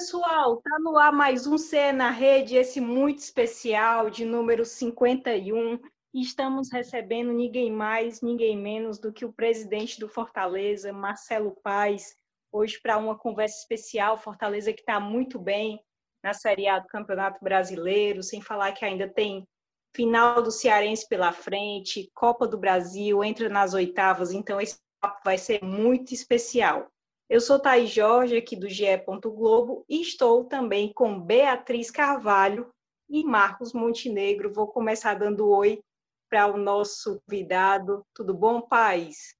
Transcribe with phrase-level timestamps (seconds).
[0.00, 5.78] pessoal, tá no ar mais um CE na Rede, esse muito especial de número 51.
[6.14, 12.16] E estamos recebendo ninguém mais, ninguém menos do que o presidente do Fortaleza, Marcelo Paes,
[12.50, 14.16] hoje para uma conversa especial.
[14.16, 15.78] Fortaleza que está muito bem
[16.24, 19.46] na Série A do Campeonato Brasileiro, sem falar que ainda tem
[19.94, 25.36] final do Cearense pela frente, Copa do Brasil, entra nas oitavas, então esse papo vai
[25.36, 26.90] ser muito especial.
[27.30, 28.86] Eu sou Thaís Jorge, aqui do GE.
[29.06, 32.68] Globo, e estou também com Beatriz Carvalho
[33.08, 34.52] e Marcos Montenegro.
[34.52, 35.80] Vou começar dando oi
[36.28, 38.04] para o nosso convidado.
[38.12, 39.36] Tudo bom, Paz?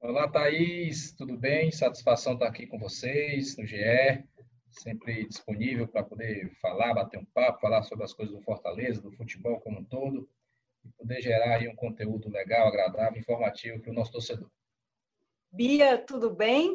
[0.00, 1.70] Olá, Thaís, tudo bem?
[1.70, 4.24] Satisfação estar aqui com vocês no GE.
[4.70, 9.12] Sempre disponível para poder falar, bater um papo, falar sobre as coisas do Fortaleza, do
[9.12, 10.26] futebol como um todo,
[10.82, 14.48] e poder gerar um conteúdo legal, agradável, informativo para o nosso torcedor.
[15.52, 16.74] Bia, tudo bem?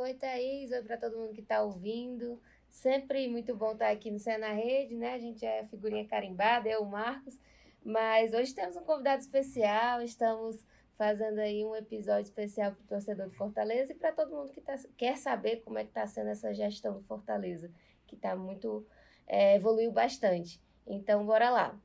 [0.00, 0.70] Oi, Thaís.
[0.70, 2.40] Oi para todo mundo que está ouvindo.
[2.70, 5.14] Sempre muito bom estar aqui no Cé na Rede, né?
[5.14, 7.36] A gente é figurinha carimbada, eu, o Marcos.
[7.84, 10.64] Mas hoje temos um convidado especial, estamos
[10.96, 14.60] fazendo aí um episódio especial para o torcedor de Fortaleza e para todo mundo que
[14.60, 17.68] tá, quer saber como é que está sendo essa gestão do Fortaleza,
[18.06, 18.86] que está muito,
[19.26, 20.62] é, evoluiu bastante.
[20.86, 21.76] Então, bora lá.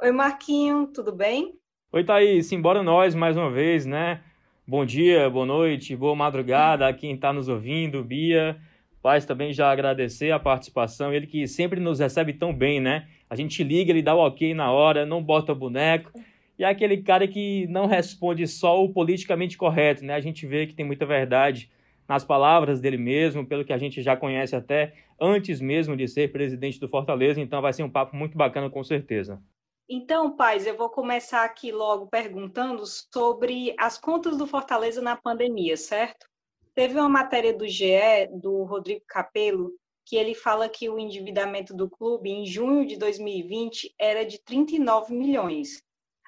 [0.00, 1.58] Oi, Marquinho, tudo bem?
[1.90, 4.22] Oi, Thaís, embora nós mais uma vez, né?
[4.66, 8.56] Bom dia, boa noite, boa madrugada a quem está nos ouvindo, Bia.
[9.02, 13.06] Paz também já agradecer a participação, ele que sempre nos recebe tão bem, né?
[13.28, 16.10] A gente liga, ele dá o ok na hora, não bota boneco.
[16.58, 20.14] E é aquele cara que não responde só o politicamente correto, né?
[20.14, 21.70] A gente vê que tem muita verdade
[22.08, 26.32] nas palavras dele mesmo, pelo que a gente já conhece até antes mesmo de ser
[26.32, 29.42] presidente do Fortaleza, então vai ser um papo muito bacana com certeza.
[29.88, 35.76] Então, Paz, eu vou começar aqui logo perguntando sobre as contas do Fortaleza na pandemia,
[35.76, 36.26] certo?
[36.74, 39.72] Teve uma matéria do GE, do Rodrigo Capello,
[40.06, 45.14] que ele fala que o endividamento do clube em junho de 2020 era de 39
[45.14, 45.82] milhões.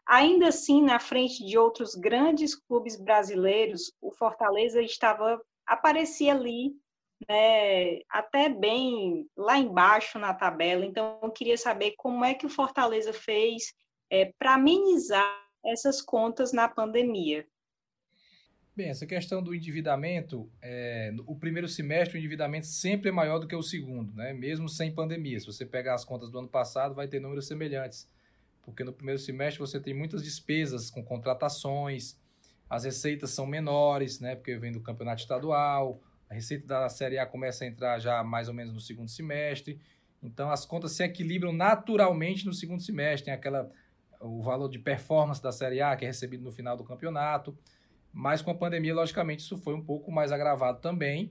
[0.07, 6.77] Ainda assim, na frente de outros grandes clubes brasileiros, o Fortaleza estava aparecia ali
[7.29, 10.85] né, até bem lá embaixo na tabela.
[10.85, 13.75] Então, eu queria saber como é que o Fortaleza fez
[14.11, 17.47] é, para amenizar essas contas na pandemia.
[18.77, 23.49] Bem, essa questão do endividamento, é, o primeiro semestre o endividamento sempre é maior do
[23.49, 24.35] que o segundo, né?
[24.35, 25.41] mesmo sem pandemia.
[25.41, 28.07] Se você pegar as contas do ano passado, vai ter números semelhantes,
[28.63, 32.21] porque no primeiro semestre você tem muitas despesas com contratações,
[32.69, 34.37] as receitas são menores, né?
[34.37, 35.99] porque vem do campeonato estadual,
[36.29, 39.81] a receita da Série A começa a entrar já mais ou menos no segundo semestre.
[40.23, 43.27] Então as contas se equilibram naturalmente no segundo semestre.
[43.27, 43.71] Tem aquela
[44.21, 47.57] o valor de performance da Série A que é recebido no final do campeonato.
[48.13, 51.31] Mas com a pandemia, logicamente, isso foi um pouco mais agravado também.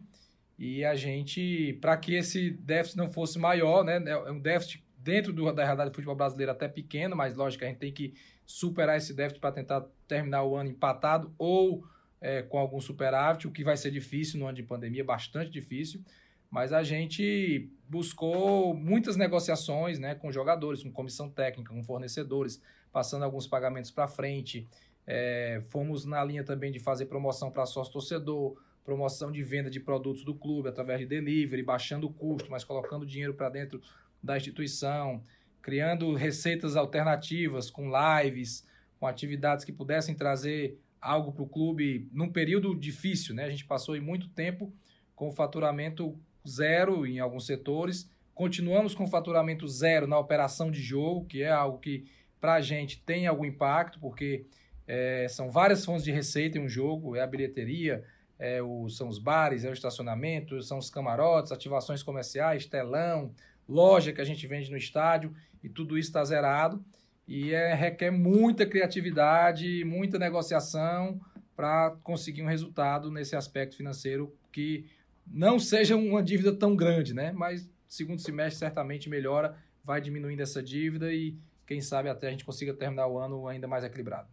[0.58, 5.34] E a gente, para que esse déficit não fosse maior, né, é um déficit dentro
[5.34, 8.14] do, da realidade do futebol brasileiro até pequeno, mas lógico, a gente tem que
[8.46, 11.84] superar esse déficit para tentar terminar o ano empatado ou
[12.26, 16.02] é, com algum superávit, o que vai ser difícil no ano de pandemia, bastante difícil.
[16.50, 22.60] Mas a gente buscou muitas negociações né, com jogadores, com comissão técnica, com fornecedores,
[22.92, 24.68] passando alguns pagamentos para frente.
[25.06, 29.80] É, fomos na linha também de fazer promoção para sócio torcedor, promoção de venda de
[29.80, 33.80] produtos do clube através de delivery, baixando o custo, mas colocando dinheiro para dentro
[34.24, 35.24] da instituição,
[35.62, 38.66] criando receitas alternativas com lives,
[39.00, 43.46] com atividades que pudessem trazer algo para o clube num período difícil, né?
[43.46, 44.74] A gente passou muito tempo
[45.16, 46.18] com faturamento
[46.48, 51.80] zero em alguns setores, continuamos com faturamento zero na operação de jogo, que é algo
[51.80, 52.06] que
[52.40, 54.46] para a gente tem algum impacto, porque
[54.88, 58.04] é, são várias fontes de receita em um jogo, é a bilheteria,
[58.38, 63.32] é o, são os bares, é o estacionamento, são os camarotes, ativações comerciais, telão,
[63.68, 66.84] loja que a gente vende no estádio, e tudo isso está zerado
[67.28, 71.20] e é, requer muita criatividade, muita negociação
[71.56, 74.86] para conseguir um resultado nesse aspecto financeiro que
[75.26, 77.32] não seja uma dívida tão grande, né?
[77.32, 81.36] Mas segundo semestre certamente melhora, vai diminuindo essa dívida e
[81.66, 84.28] quem sabe até a gente consiga terminar o ano ainda mais equilibrado.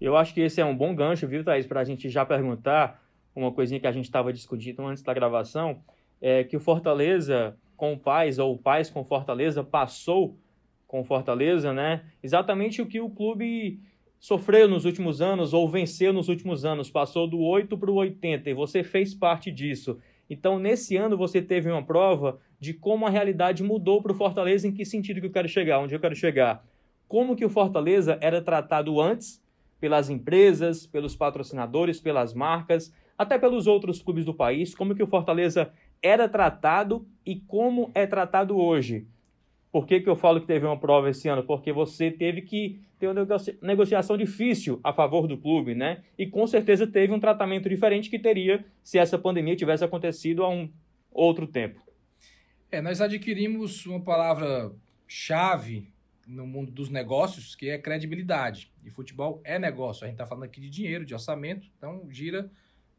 [0.00, 3.02] Eu acho que esse é um bom gancho, viu, Thaís, para a gente já perguntar
[3.34, 5.82] uma coisinha que a gente estava discutindo antes da gravação,
[6.20, 10.38] é que o Fortaleza com o Paz, ou o Paz com Fortaleza, passou
[10.86, 12.04] com Fortaleza, né?
[12.22, 13.80] Exatamente o que o clube
[14.18, 18.50] sofreu nos últimos anos ou venceu nos últimos anos, passou do 8 para o 80
[18.50, 19.98] e você fez parte disso.
[20.28, 24.66] Então, nesse ano, você teve uma prova de como a realidade mudou para o Fortaleza,
[24.66, 26.64] em que sentido que eu quero chegar, onde eu quero chegar.
[27.06, 29.40] Como que o Fortaleza era tratado antes
[29.78, 35.06] pelas empresas, pelos patrocinadores, pelas marcas, até pelos outros clubes do país, como que o
[35.06, 35.70] Fortaleza
[36.02, 39.06] era tratado e como é tratado hoje.
[39.76, 41.44] Por que, que eu falo que teve uma prova esse ano?
[41.44, 43.26] Porque você teve que ter uma
[43.60, 46.02] negociação difícil a favor do clube, né?
[46.16, 50.48] E com certeza teve um tratamento diferente que teria se essa pandemia tivesse acontecido há
[50.48, 50.72] um
[51.10, 51.82] outro tempo.
[52.72, 55.92] É, nós adquirimos uma palavra-chave
[56.26, 58.72] no mundo dos negócios, que é credibilidade.
[58.82, 60.04] E futebol é negócio.
[60.04, 62.50] A gente está falando aqui de dinheiro, de orçamento, então gira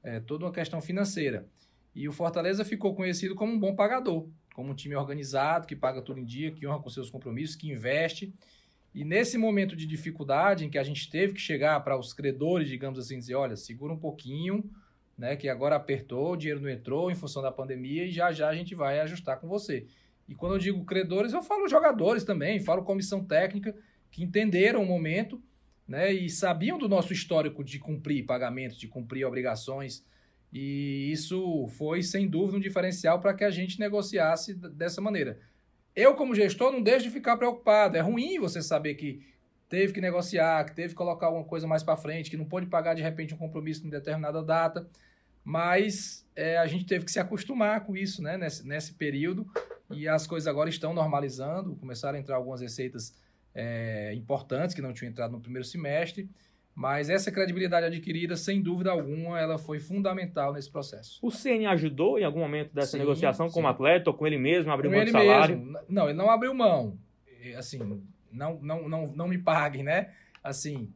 [0.03, 1.47] é, toda uma questão financeira.
[1.95, 4.27] E o Fortaleza ficou conhecido como um bom pagador,
[4.57, 7.69] como um time organizado, que paga tudo em dia, que honra com seus compromissos, que
[7.69, 8.33] investe.
[8.91, 12.67] E nesse momento de dificuldade, em que a gente teve que chegar para os credores,
[12.67, 14.67] digamos assim, dizer: olha, segura um pouquinho,
[15.15, 18.49] né, que agora apertou, o dinheiro não entrou em função da pandemia e já já
[18.49, 19.85] a gente vai ajustar com você.
[20.27, 23.75] E quando eu digo credores, eu falo jogadores também, falo comissão técnica,
[24.09, 25.39] que entenderam o momento
[25.87, 30.03] né, e sabiam do nosso histórico de cumprir pagamentos, de cumprir obrigações.
[30.59, 35.37] E isso foi, sem dúvida, um diferencial para que a gente negociasse dessa maneira.
[35.95, 37.95] Eu, como gestor, não deixo de ficar preocupado.
[37.95, 39.21] É ruim você saber que
[39.69, 42.65] teve que negociar, que teve que colocar alguma coisa mais para frente, que não pode
[42.65, 44.89] pagar de repente um compromisso em determinada data.
[45.43, 49.47] Mas é, a gente teve que se acostumar com isso né, nesse, nesse período
[49.91, 53.13] e as coisas agora estão normalizando, começaram a entrar algumas receitas
[53.53, 56.27] é, importantes que não tinham entrado no primeiro semestre,
[56.77, 61.17] mas essa credibilidade adquirida, sem dúvida alguma, ela foi fundamental nesse processo.
[61.23, 64.37] O CN ajudou em algum momento dessa sim, negociação com o atleta ou com ele
[64.37, 65.57] mesmo, abriu mão de salário?
[65.57, 65.79] Mesmo.
[65.89, 66.95] Não, ele não abriu mão.
[67.57, 67.79] Assim,
[68.31, 70.13] não, não, não, não me paguem, né?
[70.43, 70.93] Assim,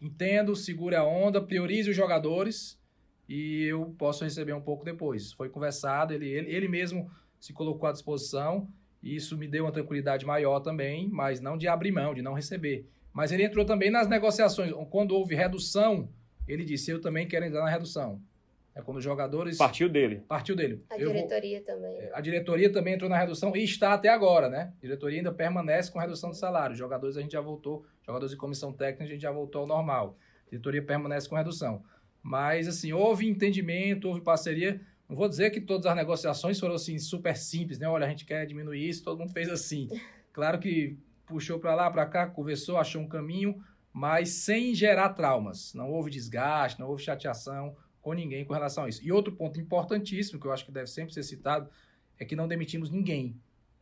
[0.00, 2.80] entendo, segure a onda, priorize os jogadores
[3.28, 5.32] e eu posso receber um pouco depois.
[5.32, 7.10] Foi conversado, ele, ele, ele mesmo
[7.40, 8.68] se colocou à disposição
[9.02, 12.34] e isso me deu uma tranquilidade maior também, mas não de abrir mão, de não
[12.34, 12.86] receber.
[13.14, 14.72] Mas ele entrou também nas negociações.
[14.90, 16.08] Quando houve redução,
[16.48, 18.20] ele disse: Eu também quero entrar na redução.
[18.74, 19.56] É quando os jogadores.
[19.56, 20.24] Partiu dele.
[20.26, 20.82] Partiu dele.
[20.90, 21.66] A eu diretoria vou...
[21.66, 21.96] também.
[21.96, 24.72] É, a diretoria também entrou na redução e está até agora, né?
[24.78, 26.72] A diretoria ainda permanece com redução de salário.
[26.72, 29.66] Os jogadores a gente já voltou, jogadores de comissão técnica a gente já voltou ao
[29.68, 30.18] normal.
[30.48, 31.84] A diretoria permanece com redução.
[32.20, 34.80] Mas, assim, houve entendimento, houve parceria.
[35.08, 37.86] Não vou dizer que todas as negociações foram assim super simples, né?
[37.86, 39.88] Olha, a gente quer diminuir isso, todo mundo fez assim.
[40.32, 43.62] Claro que puxou para lá, para cá, conversou, achou um caminho,
[43.92, 45.72] mas sem gerar traumas.
[45.74, 49.04] Não houve desgaste, não houve chateação com ninguém com relação a isso.
[49.04, 51.70] E outro ponto importantíssimo, que eu acho que deve sempre ser citado,
[52.18, 53.36] é que não demitimos ninguém.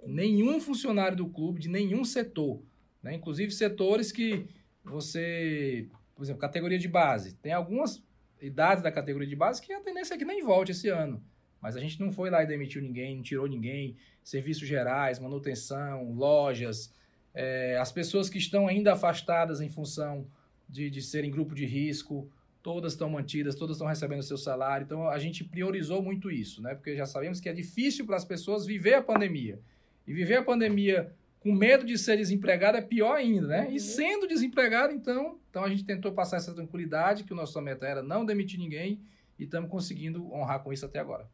[0.07, 2.63] Nenhum funcionário do clube, de nenhum setor.
[3.03, 3.15] Né?
[3.15, 4.47] Inclusive setores que
[4.85, 7.35] você, por exemplo, categoria de base.
[7.37, 8.03] Tem algumas
[8.41, 11.23] idades da categoria de base que a tendência é que nem volte esse ano.
[11.61, 13.97] Mas a gente não foi lá e demitiu ninguém, não tirou ninguém.
[14.23, 16.93] Serviços gerais, manutenção, lojas,
[17.35, 20.27] é, as pessoas que estão ainda afastadas em função
[20.69, 22.31] de, de serem grupo de risco,
[22.63, 24.85] todas estão mantidas, todas estão recebendo seu salário.
[24.85, 26.75] Então a gente priorizou muito isso, né?
[26.75, 29.59] Porque já sabemos que é difícil para as pessoas viver a pandemia.
[30.07, 33.67] E viver a pandemia com medo de ser desempregado é pior ainda, né?
[33.69, 33.79] E uhum.
[33.81, 38.03] sendo desempregado, então, então a gente tentou passar essa tranquilidade, que o nosso meta era
[38.03, 39.01] não demitir ninguém,
[39.39, 41.29] e estamos conseguindo honrar com isso até agora.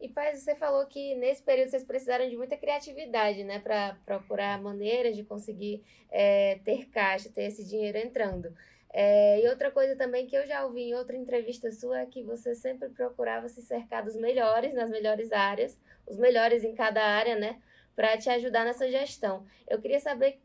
[0.00, 4.60] E Paz, você falou que nesse período vocês precisaram de muita criatividade, né, para procurar
[4.62, 8.54] maneiras de conseguir é, ter caixa, ter esse dinheiro entrando.
[8.90, 12.22] É, e outra coisa também que eu já ouvi em outra entrevista sua é que
[12.22, 17.36] você sempre procurava se cercar dos melhores nas melhores áreas, os melhores em cada área,
[17.36, 17.60] né,
[17.96, 19.44] para te ajudar nessa gestão.
[19.66, 20.40] Eu queria saber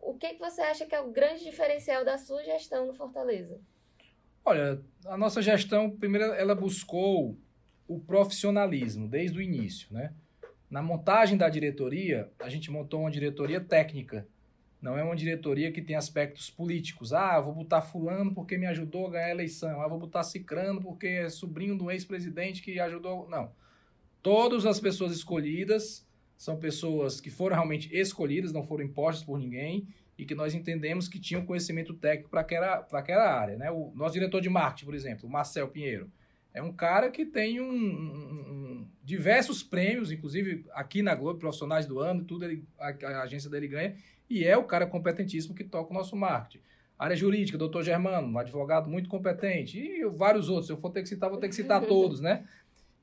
[0.00, 3.60] o que, que você acha que é o grande diferencial da sua gestão no Fortaleza.
[4.44, 7.36] Olha, a nossa gestão, primeiro, ela buscou
[7.88, 10.12] o profissionalismo desde o início, né?
[10.68, 14.26] Na montagem da diretoria, a gente montou uma diretoria técnica.
[14.82, 17.12] Não é uma diretoria que tem aspectos políticos.
[17.12, 19.80] Ah, vou botar fulano porque me ajudou a ganhar a eleição.
[19.80, 23.28] Ah, vou botar cicrano porque é sobrinho do ex-presidente que ajudou.
[23.28, 23.52] Não.
[24.22, 29.86] Todas as pessoas escolhidas são pessoas que foram realmente escolhidas, não foram impostas por ninguém
[30.18, 33.56] e que nós entendemos que tinham conhecimento técnico para aquela, aquela área.
[33.56, 33.70] Né?
[33.70, 36.10] O nosso diretor de marketing, por exemplo, o Marcel Pinheiro,
[36.56, 42.00] é um cara que tem um, um, diversos prêmios, inclusive aqui na Globo, profissionais do
[42.00, 43.94] ano, tudo ele, a, a, agência dele ganha,
[44.28, 46.64] e é o cara competentíssimo que toca o nosso marketing.
[46.98, 50.68] Área jurídica, doutor Germano, um advogado muito competente, e vários outros.
[50.68, 52.46] Se eu for ter que citar, vou ter que citar todos, né?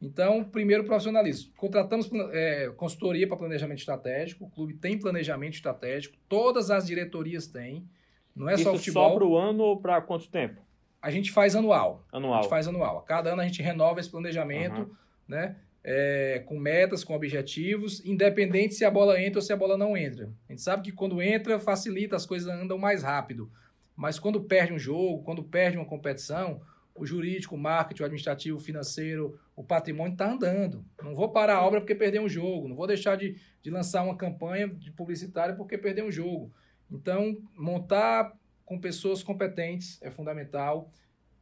[0.01, 1.53] Então, primeiro, profissionalismo.
[1.55, 4.45] Contratamos é, consultoria para planejamento estratégico.
[4.45, 6.17] O clube tem planejamento estratégico.
[6.27, 7.87] Todas as diretorias têm.
[8.35, 9.09] Não é Isso só futebol.
[9.09, 10.59] só para o ano ou para quanto tempo?
[11.03, 12.07] A gente faz anual.
[12.13, 12.39] Anual.
[12.39, 12.99] A gente faz anual.
[12.99, 14.95] A cada ano a gente renova esse planejamento, uhum.
[15.27, 15.57] né?
[15.83, 19.97] É, com metas, com objetivos, independente se a bola entra ou se a bola não
[19.97, 20.31] entra.
[20.47, 23.51] A gente sabe que quando entra, facilita, as coisas andam mais rápido.
[23.93, 26.61] Mas quando perde um jogo, quando perde uma competição,
[26.95, 30.85] o jurídico, o marketing, o administrativo, o financeiro, o patrimônio está andando.
[31.01, 34.03] Não vou parar a obra porque perder um jogo, não vou deixar de, de lançar
[34.03, 36.49] uma campanha de publicitária porque perder um jogo.
[36.89, 38.31] Então, montar
[38.73, 40.91] com pessoas competentes é fundamental.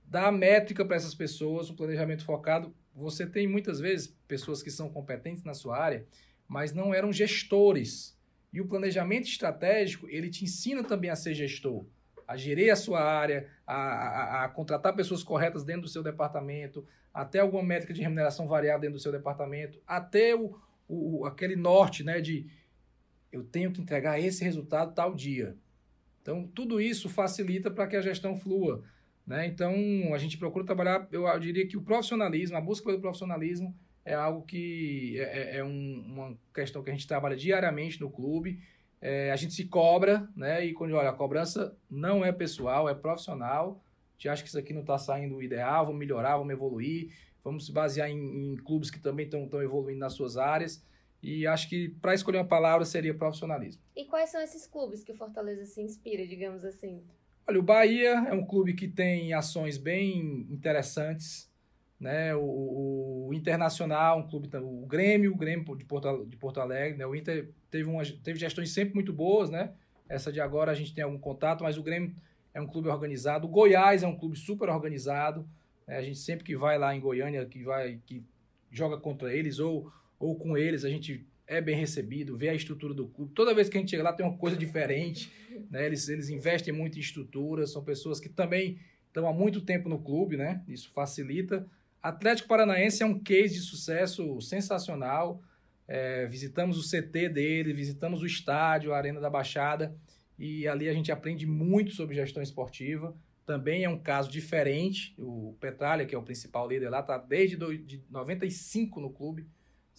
[0.06, 2.76] Dar métrica para essas pessoas, um planejamento focado.
[2.94, 6.06] Você tem muitas vezes pessoas que são competentes na sua área,
[6.46, 8.20] mas não eram gestores.
[8.52, 11.86] E o planejamento estratégico, ele te ensina também a ser gestor
[12.28, 16.88] a gerir a sua área, a, a, a, contratar pessoas corretas dentro do seu departamento,
[17.14, 20.58] até alguma métrica de remuneração variável dentro do seu departamento, até o,
[20.88, 22.50] o, aquele norte né, de
[23.34, 25.58] eu tenho que entregar esse resultado tal dia.
[26.22, 28.84] Então, tudo isso facilita para que a gestão flua.
[29.25, 29.48] Né?
[29.48, 29.74] Então,
[30.13, 34.44] a gente procura trabalhar, eu, diria que o profissionalismo, a busca pelo profissionalismo é algo
[34.44, 38.60] que é, é, é um, uma questão que a gente trabalha diariamente no clube
[39.01, 40.63] é, a gente se cobra, né?
[40.63, 43.84] E quando olha, a cobrança não é pessoal, é profissional.
[44.16, 47.12] Gente acha que isso aqui não está saindo ideal, vamos melhorar, vamos evoluir,
[47.44, 50.86] vamos se basear em, em clubes que também estão evoluindo nas suas áreas.
[51.22, 53.82] E acho que para escolher uma palavra seria profissionalismo.
[53.96, 57.04] E quais são esses clubes que o Fortaleza se inspira, digamos assim?
[57.48, 61.51] Olha, o Bahia é um clube que tem ações bem interessantes
[62.01, 62.36] né?
[62.36, 67.06] O, o, Internacional, um clube, o Grêmio, o Grêmio de Porto, de Porto Alegre, né?
[67.06, 69.72] O Inter teve, uma, teve gestões sempre muito boas, né?
[70.10, 72.13] Essa de agora a gente tem algum contato, mas o Grêmio
[72.54, 73.48] é um clube organizado.
[73.48, 75.48] O Goiás é um clube super organizado.
[75.88, 75.96] Né?
[75.96, 78.24] A gente sempre que vai lá em Goiânia, que vai, que
[78.72, 82.94] joga contra eles ou, ou com eles, a gente é bem recebido, vê a estrutura
[82.94, 83.34] do clube.
[83.34, 85.32] Toda vez que a gente chega lá tem uma coisa diferente,
[85.70, 85.86] né?
[85.86, 90.00] Eles, eles investem muito em estrutura, são pessoas que também estão há muito tempo no
[90.00, 90.63] clube, né?
[90.68, 91.68] Isso facilita.
[92.01, 95.42] Atlético Paranaense é um case de sucesso sensacional.
[95.88, 99.94] É, visitamos o CT dele, visitamos o estádio, a Arena da Baixada,
[100.40, 103.13] e ali a gente aprende muito sobre gestão esportiva.
[103.46, 105.13] Também é um caso diferente.
[105.18, 109.46] O Petralha, que é o principal líder lá, está desde do, de 95 no clube.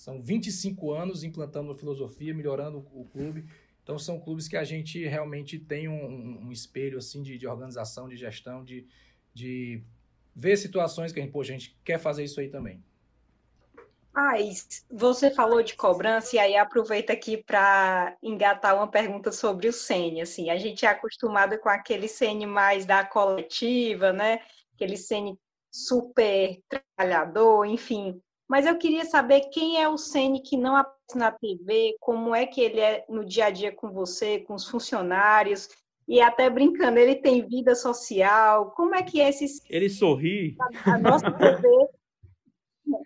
[0.02, 3.44] São 25 anos implantando a filosofia, melhorando o clube.
[3.84, 8.08] Então são clubes que a gente realmente tem um, um espelho assim de, de organização,
[8.08, 8.84] de gestão, de,
[9.32, 9.80] de
[10.34, 12.82] ver situações que a gente, a gente quer fazer isso aí também.
[14.12, 14.32] Ah,
[14.90, 20.20] você falou de cobrança e aí aproveita aqui para engatar uma pergunta sobre o Sene.
[20.20, 24.40] Assim, a gente é acostumado com aquele Sene mais da coletiva, né?
[24.74, 25.38] Aquele Sene
[25.70, 28.20] super trabalhador, enfim.
[28.52, 32.44] Mas eu queria saber quem é o Sene que não aparece na TV, como é
[32.44, 35.70] que ele é no dia a dia com você, com os funcionários,
[36.06, 38.72] e até brincando, ele tem vida social.
[38.72, 39.62] Como é que é esse.
[39.70, 40.54] Ele sorri.
[40.84, 41.66] A, nossa TV.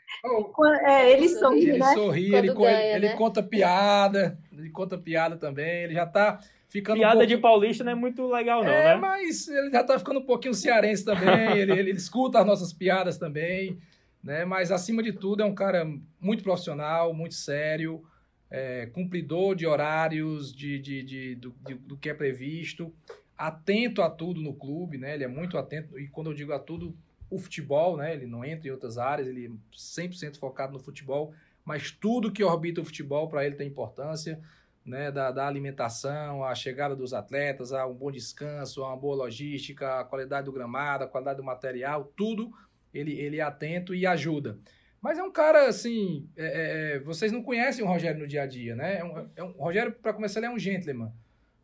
[0.84, 1.94] É, ele sorri, ele né?
[1.94, 3.14] sorri, ele, ganha, ele né?
[3.14, 6.96] conta piada, ele conta piada também, ele já tá ficando.
[6.96, 7.36] Piada um pouquinho...
[7.36, 8.96] de paulista não é muito legal, não, é, né?
[8.96, 12.72] mas ele já tá ficando um pouquinho cearense também, ele, ele, ele escuta as nossas
[12.72, 13.78] piadas também,
[14.26, 14.45] né?
[14.45, 15.88] Mas acima de tudo é um cara
[16.21, 18.04] muito profissional, muito sério
[18.50, 22.92] é, cumpridor de horários, de, de, de do, de, do que é previsto,
[23.38, 25.14] atento a tudo no clube, né?
[25.14, 26.97] Ele é muito atento, e quando eu digo a tudo,
[27.30, 28.12] o futebol, né?
[28.12, 31.33] Ele não entra em outras áreas, ele é 100% focado no futebol,
[31.64, 34.40] mas tudo que orbita o futebol para ele tem importância,
[34.85, 35.12] né?
[35.12, 40.00] Da, da, alimentação, a chegada dos atletas, a um bom descanso, a uma boa logística,
[40.00, 42.52] a qualidade do gramado, a qualidade do material, tudo
[42.96, 44.58] ele, ele é atento e ajuda.
[45.00, 48.42] Mas é um cara, assim, é, é, é, vocês não conhecem o Rogério no dia
[48.42, 48.98] a dia, né?
[48.98, 51.12] É um, é um, o Rogério, para começar, ele é um gentleman,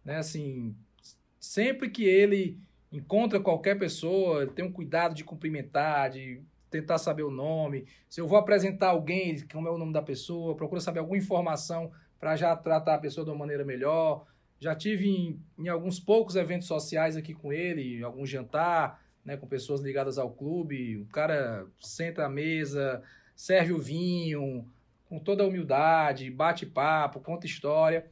[0.05, 0.17] né?
[0.17, 0.77] Assim,
[1.41, 2.59] sempre que ele
[2.93, 7.87] encontra qualquer pessoa, ele tem um cuidado de cumprimentar, de tentar saber o nome.
[8.09, 11.91] Se eu vou apresentar alguém, como é o nome da pessoa, procura saber alguma informação
[12.21, 14.25] para já tratar a pessoa de uma maneira melhor.
[14.61, 19.47] Já tive em, em, alguns poucos eventos sociais aqui com ele, algum jantar, né, com
[19.47, 20.99] pessoas ligadas ao clube.
[20.99, 23.03] O cara senta à mesa,
[23.35, 24.67] serve o vinho
[25.09, 28.07] com toda a humildade, bate papo, conta história.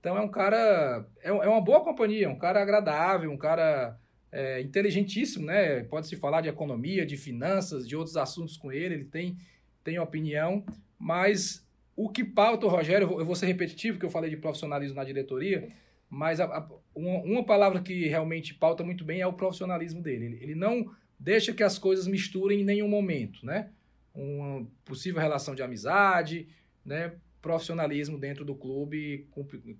[0.00, 3.96] Então é um cara, é, é uma boa companhia, um cara agradável, um cara
[4.30, 5.84] é, inteligentíssimo, né?
[5.84, 9.36] Pode-se falar de economia, de finanças, de outros assuntos com ele, ele tem,
[9.84, 10.64] tem opinião,
[10.98, 11.64] mas
[11.94, 15.04] o que pauta o Rogério, eu vou ser repetitivo, porque eu falei de profissionalismo na
[15.04, 15.68] diretoria,
[16.12, 20.26] mas a, a, uma, uma, palavra que realmente pauta muito bem é o profissionalismo dele.
[20.26, 23.70] Ele, ele não deixa que as coisas misturem em nenhum momento, né?
[24.14, 26.46] uma possível relação de amizade,
[26.84, 27.14] né?
[27.40, 29.26] profissionalismo dentro do clube.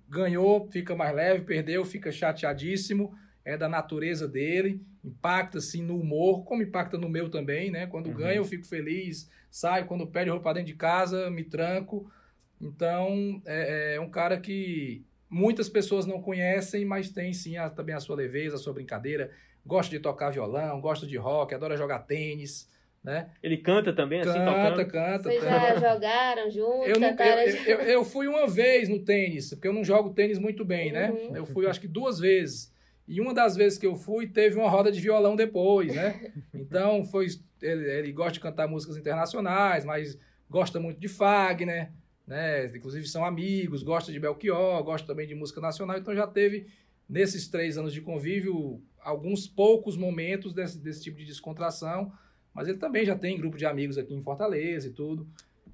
[0.09, 3.15] Ganhou, fica mais leve, perdeu, fica chateadíssimo.
[3.45, 7.85] É da natureza dele, impacta assim no humor, como impacta no meu também, né?
[7.85, 8.15] Quando uhum.
[8.15, 12.09] ganho, eu fico feliz, saio, quando perde roupa dentro de casa, me tranco.
[12.59, 17.95] Então, é, é um cara que muitas pessoas não conhecem, mas tem sim a, também
[17.95, 19.31] a sua leveza, a sua brincadeira.
[19.65, 22.69] Gosta de tocar violão, gosta de rock, adora jogar tênis,
[23.03, 23.29] né?
[23.41, 24.91] Ele canta também, assim, Canta, tocando?
[24.91, 25.79] canta, Vocês canta.
[25.79, 26.87] já jogaram juntos?
[26.87, 30.13] Eu, não, cantaram eu, eu, eu fui uma vez no tênis, porque eu não jogo
[30.13, 31.09] tênis muito bem, né?
[31.09, 31.35] Uhum.
[31.35, 32.71] Eu fui, acho que duas vezes.
[33.07, 36.31] E uma das vezes que eu fui, teve uma roda de violão depois, né?
[36.53, 37.27] Então, foi
[37.61, 40.17] ele, ele gosta de cantar músicas internacionais, mas
[40.49, 41.91] gosta muito de Fagner,
[42.27, 42.65] né?
[42.67, 45.97] Inclusive são amigos, gosta de Belchior, gosta também de música nacional.
[45.97, 46.67] Então, já teve,
[47.07, 52.11] nesses três anos de convívio, alguns poucos momentos desse, desse tipo de descontração.
[52.53, 55.27] Mas ele também já tem grupo de amigos aqui em Fortaleza e tudo.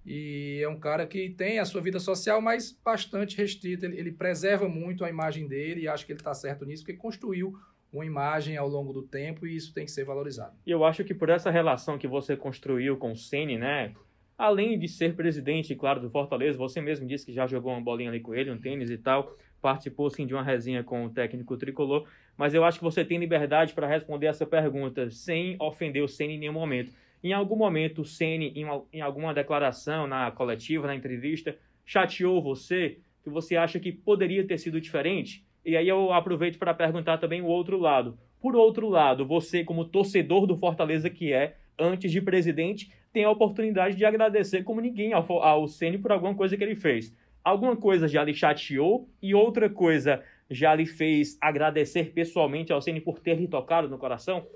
[0.06, 3.86] E é um cara que tem a sua vida social, mas bastante restrita.
[3.86, 6.98] Ele, ele preserva muito a imagem dele e acho que ele está certo nisso, porque
[6.98, 7.54] construiu
[7.92, 10.56] uma imagem ao longo do tempo e isso tem que ser valorizado.
[10.66, 13.94] E eu acho que por essa relação que você construiu com o Ceni, né?
[14.40, 18.10] Além de ser presidente, claro, do Fortaleza, você mesmo disse que já jogou uma bolinha
[18.10, 21.58] ali com ele, um tênis e tal, participou sim de uma resenha com o técnico
[21.58, 26.08] tricolor, mas eu acho que você tem liberdade para responder essa pergunta sem ofender o
[26.08, 26.94] Ceni em nenhum momento.
[27.22, 33.00] Em algum momento, o Ceni, em, em alguma declaração, na coletiva, na entrevista, chateou você,
[33.22, 35.46] que você acha que poderia ter sido diferente?
[35.66, 38.18] E aí eu aproveito para perguntar também o outro lado.
[38.40, 43.32] Por outro lado, você, como torcedor do Fortaleza que é, antes de presidente, tem a
[43.32, 47.14] oportunidade de agradecer como ninguém ao, ao Ceni por alguma coisa que ele fez.
[47.44, 53.02] Alguma coisa já lhe chateou e outra coisa já lhe fez agradecer pessoalmente ao Ceni
[53.02, 54.48] por ter lhe tocado no coração?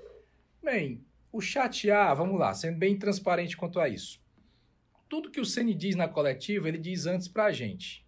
[0.62, 4.22] Bem, o chatear, vamos lá, sendo bem transparente quanto a isso.
[5.08, 8.04] Tudo que o Ceni diz na coletiva, ele diz antes pra gente.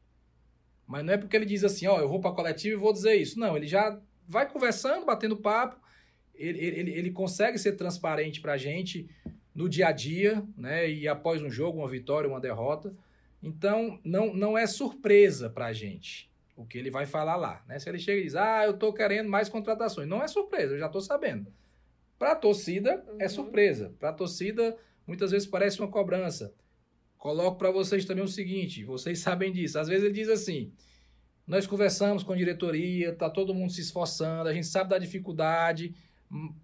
[0.87, 3.17] Mas não é porque ele diz assim, ó, eu vou pra coletiva e vou dizer
[3.17, 3.39] isso.
[3.39, 5.81] Não, ele já vai conversando, batendo papo,
[6.35, 9.09] ele, ele, ele consegue ser transparente pra gente
[9.57, 10.89] no dia a dia, né?
[10.89, 12.95] E após um jogo, uma vitória, uma derrota.
[13.43, 17.79] Então, não, não é surpresa pra gente o que ele vai falar lá, né?
[17.79, 20.09] Se ele chega e diz, ah, eu tô querendo mais contratações.
[20.09, 21.53] Não é surpresa, eu já tô sabendo.
[22.19, 23.29] Para a torcida é Uhum.
[23.31, 23.95] surpresa.
[23.99, 26.55] Para a torcida muitas vezes parece uma cobrança.
[27.19, 29.79] Coloco para vocês também o seguinte, vocês sabem disso.
[29.79, 30.73] Às vezes ele diz assim:
[31.47, 35.95] "Nós conversamos com a diretoria, tá todo mundo se esforçando, a gente sabe da dificuldade,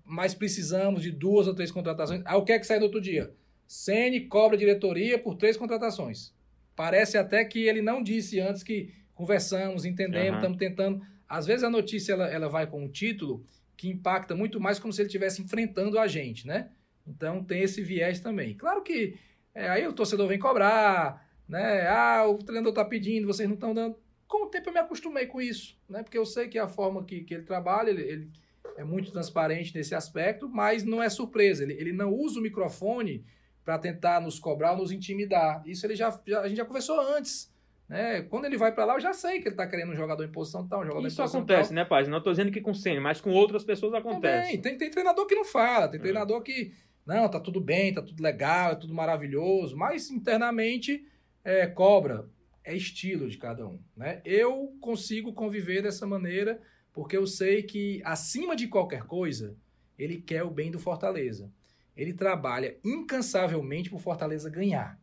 [0.05, 2.23] mas precisamos de duas ou três contratações".
[2.25, 3.33] Aí o que é que sai no outro dia?
[3.67, 6.35] Ceni cobra diretoria por três contratações.
[6.77, 11.01] Parece até que ele não disse antes que conversamos, entendemos, estamos tentando.
[11.29, 13.45] Às vezes a notícia ela, ela vai com um título
[13.77, 16.71] que impacta muito mais como se ele estivesse enfrentando a gente, né?
[17.07, 18.55] Então tem esse viés também.
[18.55, 19.17] Claro que
[19.55, 21.87] é, aí o torcedor vem cobrar, né?
[21.89, 23.97] Ah, o treinador tá pedindo, vocês não estão dando.
[24.27, 26.03] Com o tempo eu me acostumei com isso, né?
[26.03, 28.31] Porque eu sei que a forma que, que ele trabalha, ele, ele
[28.77, 31.63] é muito transparente nesse aspecto, mas não é surpresa.
[31.63, 33.25] Ele, ele não usa o microfone
[33.65, 35.63] para tentar nos cobrar ou nos intimidar.
[35.67, 37.53] Isso ele já, já- a gente já conversou antes.
[37.89, 38.23] Né?
[38.23, 40.33] Quando ele vai para lá, eu já sei que ele tá querendo um jogador em
[40.33, 41.75] posição tal, um jogador Isso em posição acontece, tal.
[41.75, 42.07] né, pai?
[42.07, 44.47] Não estou dizendo que com Ceni, mas com outras pessoas acontece.
[44.47, 46.03] Também, tem, tem treinador que não fala, tem É.
[46.03, 46.73] treinador que,
[47.05, 51.07] não, tá tudo bem, tá tudo legal, é tudo maravilhoso, mas internamente
[51.45, 52.27] é, cobra.
[52.65, 54.23] É estilo de cada um, né?
[54.25, 56.61] Eu consigo conviver dessa maneira
[56.93, 59.57] porque eu sei que, acima de qualquer coisa,
[59.99, 61.51] ele quer o bem do Fortaleza.
[61.97, 65.01] Ele trabalha incansavelmente pro Fortaleza ganhar.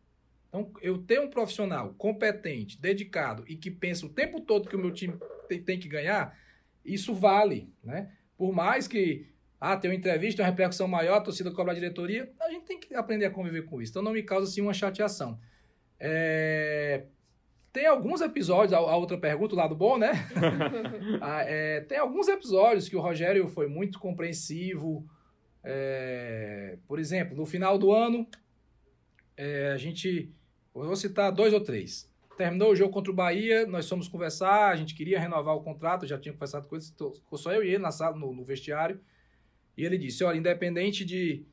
[0.47, 4.79] Então, eu ter um profissional competente, dedicado e que pensa o tempo todo que o
[4.79, 5.13] meu time
[5.47, 6.37] tem, tem que ganhar,
[6.83, 8.11] isso vale, né?
[8.35, 9.27] Por mais que
[9.59, 12.79] ah, tem uma entrevista, uma repercussão maior, a torcida cobra a diretoria, a gente tem
[12.79, 13.91] que aprender a conviver com isso.
[13.91, 15.39] Então não me causa assim uma chateação.
[15.99, 17.05] É,
[17.71, 20.11] Tem alguns episódios, a, a outra pergunta, o lado bom, né?
[21.21, 25.07] Ah, é, tem alguns episódios que o Rogério foi muito compreensivo.
[25.63, 28.27] É, por exemplo, no final do ano,
[29.35, 30.33] é, a gente.
[30.73, 32.09] Vou citar dois ou três.
[32.37, 36.07] Terminou o jogo contra o Bahia, nós fomos conversar, a gente queria renovar o contrato,
[36.07, 38.99] já tinha conversado com ele, ficou só eu e ele na sala, no, no vestiário.
[39.77, 41.45] E ele disse: olha, independente de,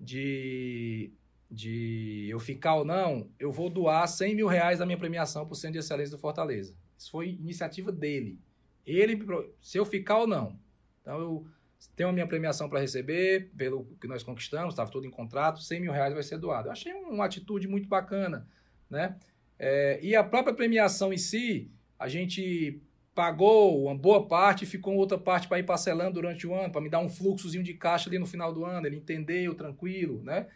[0.00, 1.10] de,
[1.54, 5.52] de eu ficar ou não, eu vou doar 100 mil reais da minha premiação para
[5.52, 6.74] o Centro de Excelência do Fortaleza.
[6.98, 8.38] Isso foi iniciativa dele.
[8.84, 9.24] Ele,
[9.60, 10.58] se eu ficar ou não.
[11.00, 11.46] Então eu
[11.94, 15.80] tenho a minha premiação para receber, pelo que nós conquistamos, estava tudo em contrato, 100
[15.80, 16.68] mil reais vai ser doado.
[16.68, 18.48] Eu achei uma atitude muito bacana,
[18.90, 19.16] né?
[19.58, 22.82] É, e a própria premiação em si, a gente
[23.14, 26.90] pagou uma boa parte ficou outra parte para ir parcelando durante o ano, para me
[26.90, 30.48] dar um fluxozinho de caixa ali no final do ano, ele entendeu, tranquilo, né?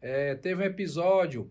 [0.00, 1.50] É, teve um episódio,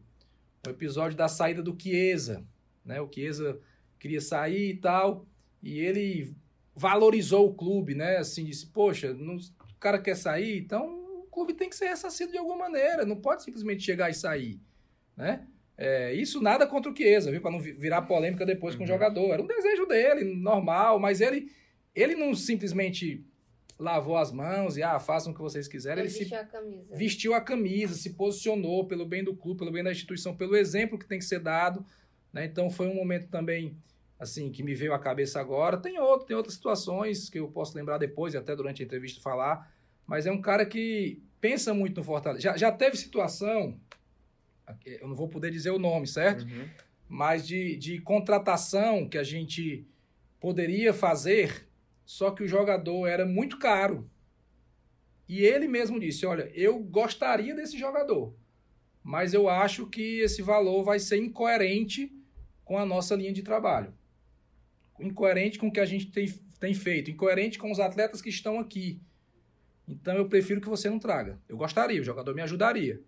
[0.66, 2.46] um episódio da saída do Chiesa,
[2.84, 3.00] né?
[3.00, 3.60] O Chiesa
[4.00, 5.26] queria sair e tal,
[5.62, 6.36] e ele
[6.76, 8.18] valorizou o clube, né?
[8.18, 10.88] Assim, disse, poxa, não- o cara quer sair, então
[11.20, 14.60] o clube tem que ser ressarcido de alguma maneira, não pode simplesmente chegar e sair,
[15.16, 15.48] né?
[15.78, 17.40] É, isso nada contra o Chiesa, viu?
[17.40, 18.88] Para não virar polêmica depois com o uhum.
[18.88, 19.32] jogador.
[19.32, 21.50] Era um desejo dele, normal, mas ele,
[21.96, 23.26] ele não simplesmente
[23.80, 26.04] lavou as mãos e ah, façam o que vocês quiserem.
[26.04, 26.96] Ele, ele vestiu, se, a camisa.
[26.96, 31.00] vestiu a camisa, se posicionou pelo bem do clube, pelo bem da instituição, pelo exemplo
[31.00, 31.86] que tem que ser dado.
[32.34, 32.46] Né?
[32.46, 33.78] Então foi um momento também
[34.20, 35.78] assim que me veio à cabeça agora.
[35.78, 39.22] Tem outro, tem outras situações que eu posso lembrar depois e até durante a entrevista
[39.22, 39.74] falar.
[40.06, 42.42] Mas é um cara que pensa muito no Fortaleza.
[42.42, 43.80] Já, já teve situação,
[44.86, 46.44] eu não vou poder dizer o nome, certo?
[46.44, 46.68] Uhum.
[47.08, 49.88] Mas de, de contratação que a gente
[50.40, 51.69] poderia fazer
[52.10, 54.10] só que o jogador era muito caro.
[55.28, 58.34] E ele mesmo disse: Olha, eu gostaria desse jogador,
[59.04, 62.12] mas eu acho que esse valor vai ser incoerente
[62.66, 63.94] com a nossa linha de trabalho.
[65.00, 66.28] Incoerente com o que a gente tem,
[66.60, 69.00] tem feito, incoerente com os atletas que estão aqui.
[69.88, 71.40] Então eu prefiro que você não traga.
[71.48, 73.00] Eu gostaria, o jogador me ajudaria.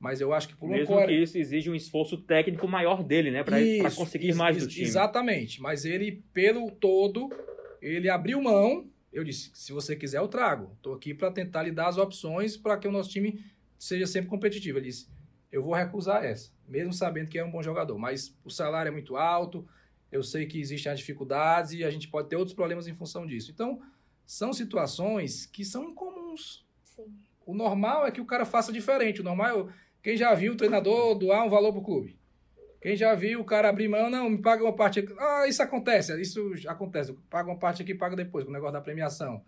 [0.00, 3.44] Mas eu acho que por Mesmo que isso exige um esforço técnico maior dele, né?
[3.44, 4.86] Para conseguir mais do time.
[4.86, 5.60] Exatamente.
[5.60, 7.28] Mas ele, pelo todo,
[7.80, 8.88] ele abriu mão.
[9.12, 10.72] Eu disse: se você quiser, eu trago.
[10.76, 13.44] Estou aqui para tentar lhe dar as opções para que o nosso time
[13.78, 14.78] seja sempre competitivo.
[14.78, 15.08] Ele disse:
[15.50, 17.98] eu vou recusar essa, mesmo sabendo que é um bom jogador.
[17.98, 19.66] Mas o salário é muito alto,
[20.10, 23.26] eu sei que existem as dificuldades e a gente pode ter outros problemas em função
[23.26, 23.50] disso.
[23.50, 23.80] Então,
[24.26, 26.66] são situações que são incomuns.
[26.84, 27.06] Sim.
[27.44, 29.20] O normal é que o cara faça diferente.
[29.20, 32.18] O normal é quem já viu o treinador doar um valor para o clube.
[32.80, 35.14] Quem já viu o cara abrir mão, não, me paga uma parte aqui.
[35.18, 37.12] Ah, isso acontece, isso acontece.
[37.28, 39.42] Paga uma parte aqui, paga depois, com o negócio da premiação.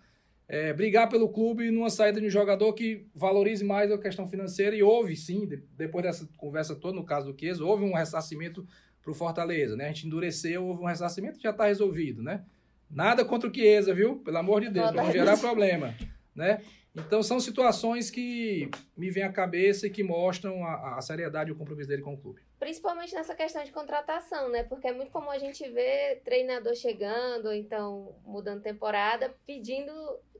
[0.48, 4.74] É, brigar pelo clube numa saída de um jogador que valorize mais a questão financeira
[4.74, 8.66] e houve, sim, depois dessa conversa toda, no caso do Chiesa, houve um ressarcimento
[9.02, 9.84] para o Fortaleza, né?
[9.84, 12.44] A gente endureceu, houve um ressarcimento já está resolvido, né?
[12.90, 14.16] Nada contra o Chiesa, viu?
[14.20, 15.94] Pelo amor de Deus, não gerar problema,
[16.34, 16.62] né?
[16.96, 21.52] Então são situações que me vêm à cabeça e que mostram a, a seriedade e
[21.52, 22.40] o compromisso dele com o clube.
[22.58, 24.64] Principalmente nessa questão de contratação, né?
[24.64, 29.92] Porque é muito comum a gente ver treinador chegando, ou então mudando temporada, pedindo,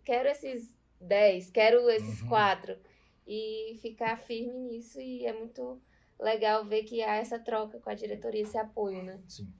[0.05, 2.29] quero esses 10, quero esses uhum.
[2.29, 2.77] 4.
[3.27, 5.01] E ficar firme nisso.
[5.01, 5.81] E é muito
[6.19, 9.21] legal ver que há essa troca com a diretoria, esse apoio, né?
[9.29, 9.53] Sim.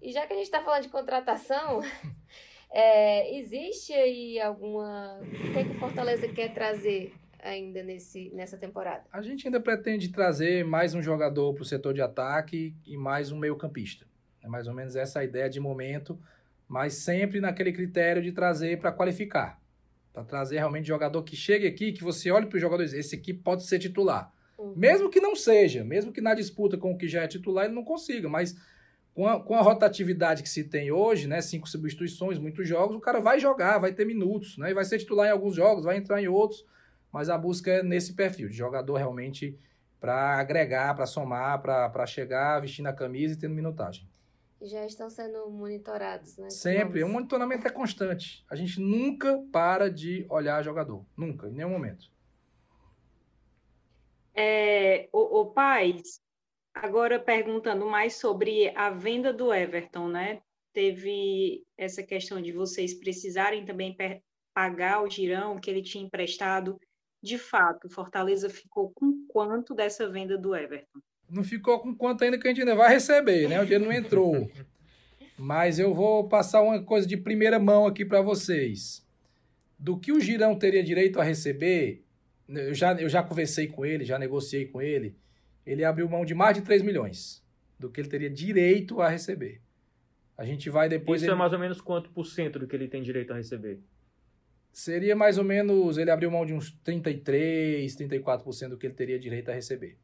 [0.00, 1.80] E já que a gente está falando de contratação,
[2.70, 5.18] é, existe aí alguma.
[5.20, 7.12] O que, é que o Fortaleza quer trazer
[7.46, 9.04] ainda nesse, nessa temporada?
[9.12, 13.30] A gente ainda pretende trazer mais um jogador para o setor de ataque e mais
[13.30, 14.06] um meio-campista.
[14.42, 16.18] É mais ou menos essa a ideia de momento,
[16.68, 19.60] mas sempre naquele critério de trazer para qualificar.
[20.12, 23.32] Para trazer realmente jogador que chegue aqui, que você olhe para os jogadores, esse aqui
[23.32, 24.32] pode ser titular.
[24.58, 24.74] Uhum.
[24.74, 27.74] Mesmo que não seja, mesmo que na disputa com o que já é titular ele
[27.74, 28.56] não consiga, mas
[29.14, 33.00] com a, com a rotatividade que se tem hoje, né, cinco substituições, muitos jogos, o
[33.00, 35.96] cara vai jogar, vai ter minutos, né, e vai ser titular em alguns jogos, vai
[35.96, 36.64] entrar em outros,
[37.16, 39.58] mas a busca é nesse perfil, de jogador realmente
[39.98, 44.06] para agregar, para somar, para chegar vestindo a camisa e tendo minutagem.
[44.60, 46.50] Já estão sendo monitorados, né?
[46.50, 47.02] Sempre.
[47.02, 48.44] O monitoramento é constante.
[48.50, 51.06] A gente nunca para de olhar jogador.
[51.16, 52.10] Nunca, em nenhum momento.
[54.34, 56.20] É, o, o Paz,
[56.74, 60.42] agora perguntando mais sobre a venda do Everton, né?
[60.74, 63.96] Teve essa questão de vocês precisarem também
[64.52, 66.78] pagar o girão que ele tinha emprestado
[67.22, 71.00] de fato, Fortaleza ficou com quanto dessa venda do Everton?
[71.28, 73.60] Não ficou com quanto ainda que a gente ainda vai receber, né?
[73.60, 74.48] O dinheiro não entrou.
[75.36, 79.04] Mas eu vou passar uma coisa de primeira mão aqui para vocês.
[79.78, 82.04] Do que o Girão teria direito a receber,
[82.48, 85.16] eu já, eu já conversei com ele, já negociei com ele,
[85.66, 87.44] ele abriu mão de mais de 3 milhões
[87.78, 89.60] do que ele teria direito a receber.
[90.38, 91.20] A gente vai depois.
[91.20, 91.34] Isso ele...
[91.34, 93.80] é mais ou menos quanto por cento do que ele tem direito a receber?
[94.76, 99.18] Seria mais ou menos, ele abriu mão de uns 33, 34% do que ele teria
[99.18, 99.96] direito a receber.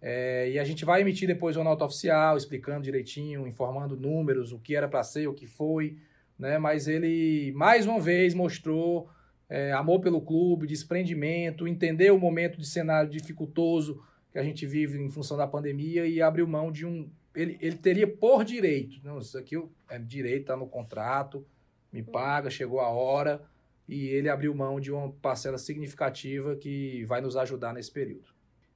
[0.00, 4.58] É, e a gente vai emitir depois uma nota oficial, explicando direitinho, informando números, o
[4.60, 5.98] que era para ser, o que foi,
[6.38, 6.58] né?
[6.58, 9.10] Mas ele, mais uma vez, mostrou
[9.48, 14.00] é, amor pelo clube, desprendimento, entendeu o momento de cenário dificultoso
[14.30, 17.10] que a gente vive em função da pandemia e abriu mão de um...
[17.34, 21.44] Ele, ele teria por direito, não, isso aqui é direito, está no contrato,
[21.92, 23.42] me paga, chegou a hora
[23.88, 28.28] e ele abriu mão de uma parcela significativa que vai nos ajudar nesse período.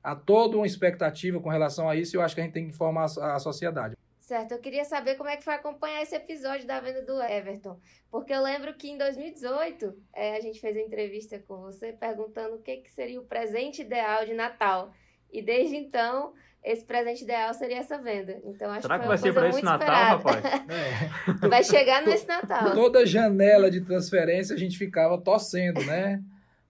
[0.03, 2.65] Há toda uma expectativa com relação a isso e eu acho que a gente tem
[2.65, 3.97] que informar a sociedade.
[4.29, 7.81] Certo, eu queria saber como é que foi acompanhar esse episódio da venda do Everton.
[8.11, 12.57] Porque eu lembro que em 2018 é, a gente fez uma entrevista com você perguntando
[12.57, 14.93] o que, que seria o presente ideal de Natal.
[15.33, 16.35] E desde então
[16.69, 18.39] esse presente ideal seria essa venda.
[18.45, 20.45] Então acho Será que, que vai ser para esse Natal, rapaz?
[20.69, 21.49] É.
[21.49, 22.73] Vai chegar nesse Natal.
[22.73, 26.23] Toda janela de transferência a gente ficava torcendo, né?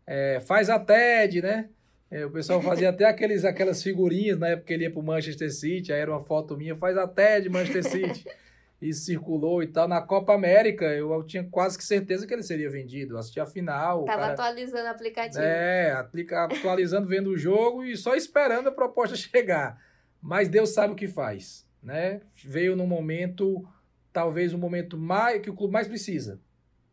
[0.07, 1.69] É, faz a TED, né?
[2.11, 5.53] É, o pessoal fazia até aqueles, aquelas figurinhas na época que ele ia pro Manchester
[5.53, 8.25] City, aí era uma foto minha, faz até de Manchester City.
[8.81, 9.89] e circulou e tal.
[9.89, 13.15] Na Copa América, eu, eu, tinha quase que certeza que ele seria vendido.
[13.15, 14.05] Eu assisti a final.
[14.05, 15.43] Tava cara, atualizando o aplicativo.
[15.43, 19.77] É, aplica, atualizando, vendo o jogo e só esperando a proposta chegar.
[20.21, 22.21] Mas Deus sabe o que faz, né?
[22.45, 23.67] Veio no momento,
[24.13, 26.41] talvez o momento mais que o clube mais precisa,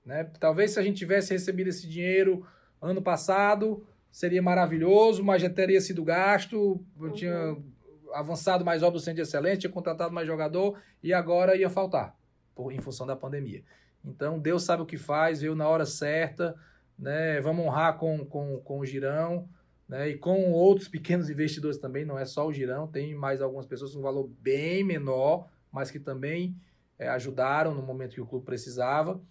[0.06, 0.24] né?
[0.40, 2.46] Talvez se a gente tivesse recebido esse dinheiro
[2.82, 7.76] ano passado, seria maravilhoso, mas já teria sido gasto, eu tinha uhum
[8.16, 12.18] avançado mais obras do centro de excelência, tinha contratado mais jogador e agora ia faltar,
[12.56, 13.64] por, em função da pandemia.
[14.04, 16.56] Então, Deus sabe o que faz, veio na hora certa,
[16.98, 17.42] né?
[17.42, 19.50] Vamos honrar com, com, com o Girão,
[19.88, 20.10] né?
[20.10, 23.94] E com outros pequenos investidores também, não é só o Girão, tem mais algumas pessoas
[23.94, 26.56] com um valor bem menor, mas que também
[26.98, 29.22] é, ajudaram no momento que o clube precisava.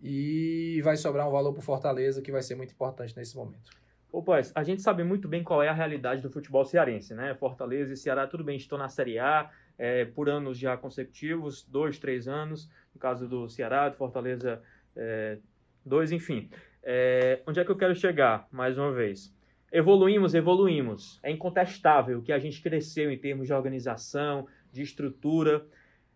[0.00, 3.70] E vai sobrar um valor para Fortaleza que vai ser muito importante nesse momento.
[4.10, 7.34] Ô, Paz, a gente sabe muito bem qual é a realidade do futebol cearense, né?
[7.34, 11.98] Fortaleza e Ceará, tudo bem, estão na Série A é, por anos já consecutivos, dois,
[11.98, 12.70] três anos.
[12.94, 14.62] No caso do Ceará, do Fortaleza,
[14.96, 15.38] é,
[15.84, 16.48] dois, enfim.
[16.82, 19.34] É, onde é que eu quero chegar, mais uma vez?
[19.70, 21.18] Evoluímos, evoluímos.
[21.22, 25.64] É incontestável que a gente cresceu em termos de organização, de estrutura.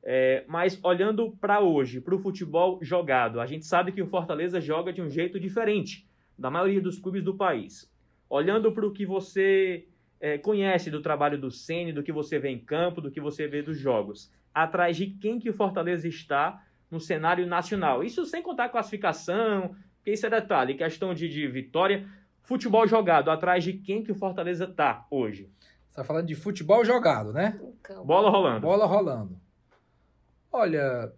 [0.02, 4.60] É, mas olhando para hoje, para o futebol jogado, a gente sabe que o Fortaleza
[4.60, 7.90] joga de um jeito diferente da maioria dos clubes do país.
[8.28, 9.86] Olhando para o que você
[10.20, 13.46] é, conhece do trabalho do Ceni, do que você vê em campo, do que você
[13.46, 18.02] vê dos jogos, atrás de quem que o Fortaleza está no cenário nacional.
[18.02, 22.08] Isso sem contar classificação, que isso é detalhe, questão de, de vitória.
[22.42, 25.50] Futebol jogado, atrás de quem que o Fortaleza está hoje?
[25.88, 27.60] Você está falando de futebol jogado, né?
[28.04, 28.60] Bola rolando.
[28.60, 29.40] Bola rolando.
[30.50, 31.12] Olha,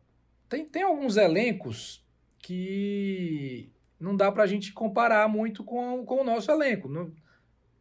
[0.48, 2.04] tem, tem alguns elencos
[2.38, 6.88] que não dá para a gente comparar muito com, com o nosso elenco.
[6.88, 7.10] Não,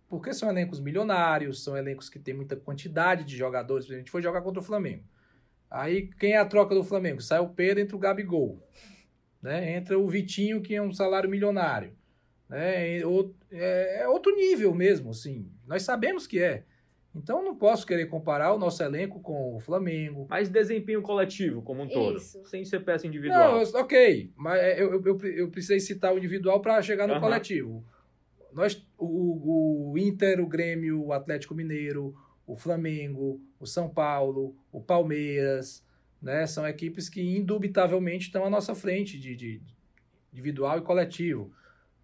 [0.08, 3.90] porque são elencos milionários, são elencos que têm muita quantidade de jogadores.
[3.90, 5.04] A gente foi jogar contra o Flamengo.
[5.70, 7.20] Aí, quem é a troca do Flamengo?
[7.20, 8.62] Sai o Pedro, entra o Gabigol.
[9.42, 9.76] Né?
[9.76, 11.96] Entra o Vitinho, que é um salário milionário.
[12.50, 13.00] Né?
[13.52, 15.50] É, é outro nível mesmo, assim.
[15.66, 16.64] Nós sabemos que é.
[17.16, 20.26] Então não posso querer comparar o nosso elenco com o Flamengo.
[20.30, 22.44] Mas desempenho coletivo como um todo, Isso.
[22.46, 23.64] sem ser peça individual.
[23.64, 27.20] Não, ok, mas é, eu, eu, eu precisei citar o individual para chegar no uhum.
[27.20, 27.86] coletivo.
[28.52, 34.82] Nós, o, o Inter, o Grêmio, o Atlético Mineiro, o Flamengo, o São Paulo, o
[34.82, 35.84] Palmeiras,
[36.22, 36.46] né?
[36.48, 39.62] São equipes que indubitavelmente estão à nossa frente de, de
[40.32, 41.52] individual e coletivo.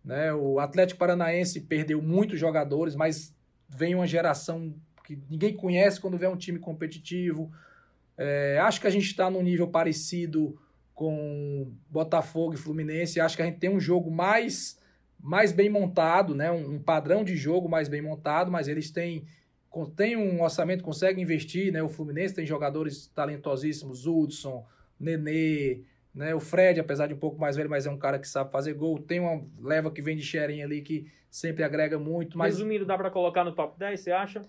[0.03, 0.33] Né?
[0.33, 3.35] O Atlético Paranaense perdeu muitos jogadores, mas
[3.67, 7.51] vem uma geração que ninguém conhece quando vê um time competitivo.
[8.17, 10.59] É, acho que a gente está num nível parecido
[10.93, 13.19] com Botafogo e Fluminense.
[13.19, 14.77] Acho que a gente tem um jogo mais,
[15.19, 16.51] mais bem montado, né?
[16.51, 19.25] um, um padrão de jogo mais bem montado, mas eles têm,
[19.95, 21.71] têm um orçamento, conseguem investir.
[21.71, 21.81] Né?
[21.81, 24.65] O Fluminense tem jogadores talentosíssimos, Hudson,
[24.99, 25.81] Nenê,
[26.19, 26.35] né?
[26.35, 28.73] O Fred, apesar de um pouco mais velho, mas é um cara que sabe fazer
[28.73, 28.99] gol.
[28.99, 32.37] Tem uma leva que vem de Xeren ali que sempre agrega muito.
[32.37, 32.55] Mas...
[32.55, 34.41] Resumindo, dá para colocar no top 10, você acha?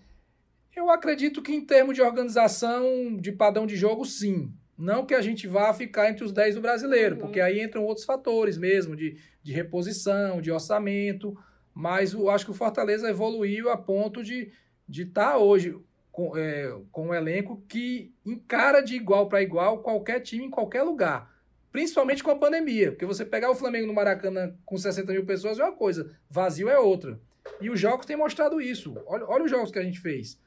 [0.75, 4.53] Eu acredito que em termos de organização, de padrão de jogo, sim.
[4.77, 7.21] Não que a gente vá ficar entre os 10 do brasileiro, uhum.
[7.21, 11.39] porque aí entram outros fatores mesmo, de, de reposição, de orçamento.
[11.73, 14.51] Mas eu acho que o Fortaleza evoluiu a ponto de
[14.89, 15.79] estar tá hoje
[16.11, 20.83] com, é, com um elenco que encara de igual para igual qualquer time em qualquer
[20.83, 21.31] lugar.
[21.73, 22.91] Principalmente com a pandemia.
[22.91, 26.69] Porque você pegar o Flamengo no Maracanã com 60 mil pessoas é uma coisa, vazio
[26.69, 27.21] é outra.
[27.61, 28.97] E os jogos têm mostrado isso.
[29.07, 30.39] Olha, olha os jogos que a gente fez.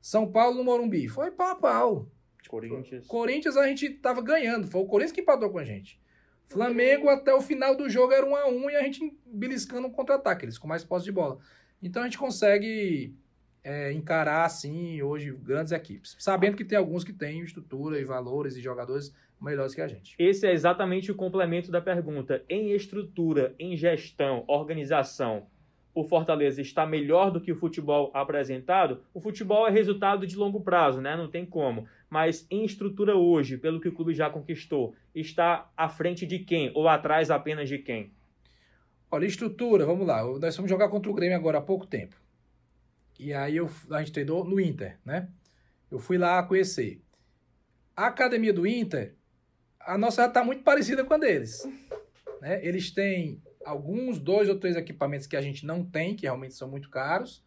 [0.00, 1.08] São Paulo no Morumbi.
[1.08, 2.08] Foi pau a pau.
[2.48, 3.06] Corinthians.
[3.06, 4.66] Corinthians a gente tava ganhando.
[4.66, 6.00] Foi o Corinthians que empatou com a gente.
[6.48, 9.90] Flamengo até o final do jogo era um a um e a gente beliscando um
[9.90, 10.44] contra-ataque.
[10.44, 11.38] Eles com mais posse de bola.
[11.80, 13.14] Então a gente consegue
[13.62, 16.16] é, encarar, assim, hoje grandes equipes.
[16.18, 20.14] Sabendo que tem alguns que têm estrutura e valores e jogadores melhores que a gente.
[20.18, 22.44] Esse é exatamente o complemento da pergunta.
[22.48, 25.46] Em estrutura, em gestão, organização,
[25.94, 30.60] o Fortaleza está melhor do que o futebol apresentado, o futebol é resultado de longo
[30.60, 31.16] prazo, né?
[31.16, 31.86] Não tem como.
[32.08, 36.70] Mas em estrutura hoje, pelo que o clube já conquistou, está à frente de quem?
[36.74, 38.12] Ou atrás apenas de quem?
[39.10, 40.22] Olha, estrutura, vamos lá.
[40.38, 42.14] Nós fomos jogar contra o Grêmio agora há pouco tempo.
[43.18, 45.28] E aí eu, a gente treinou no Inter, né?
[45.90, 47.02] Eu fui lá conhecer.
[47.96, 49.16] A academia do Inter,
[49.80, 51.66] a nossa já está muito parecida com a deles.
[52.40, 52.64] Né?
[52.64, 56.68] Eles têm alguns, dois ou três equipamentos que a gente não tem, que realmente são
[56.68, 57.44] muito caros,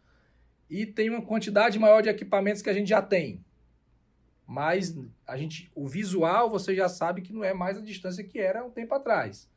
[0.68, 3.44] e tem uma quantidade maior de equipamentos que a gente já tem.
[4.46, 8.38] Mas a gente, o visual você já sabe que não é mais a distância que
[8.38, 9.50] era um tempo atrás,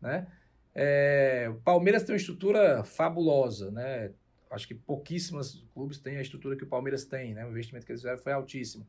[0.00, 0.26] né?
[0.74, 4.10] É, o Palmeiras tem uma estrutura fabulosa, né?
[4.54, 7.44] acho que pouquíssimos clubes têm a estrutura que o Palmeiras tem, né?
[7.44, 8.86] O investimento que eles fizeram foi altíssimo.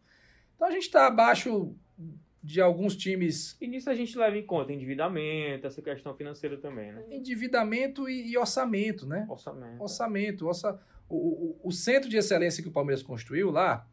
[0.56, 1.76] Então a gente está abaixo
[2.46, 3.58] de alguns times.
[3.60, 7.04] E nisso a gente leva em conta endividamento, essa questão financeira também, né?
[7.10, 9.26] Endividamento e, e orçamento, né?
[9.28, 9.82] Orçamento.
[9.82, 10.48] Orçamento.
[10.48, 10.80] Orça...
[11.10, 13.88] O, o, o, centro de excelência que o Palmeiras construiu lá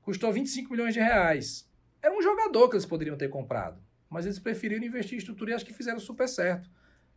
[0.00, 1.70] custou 25 milhões de reais.
[2.02, 3.78] Era um jogador que eles poderiam ter comprado,
[4.08, 6.70] mas eles preferiram investir em estrutura e acho que fizeram super certo.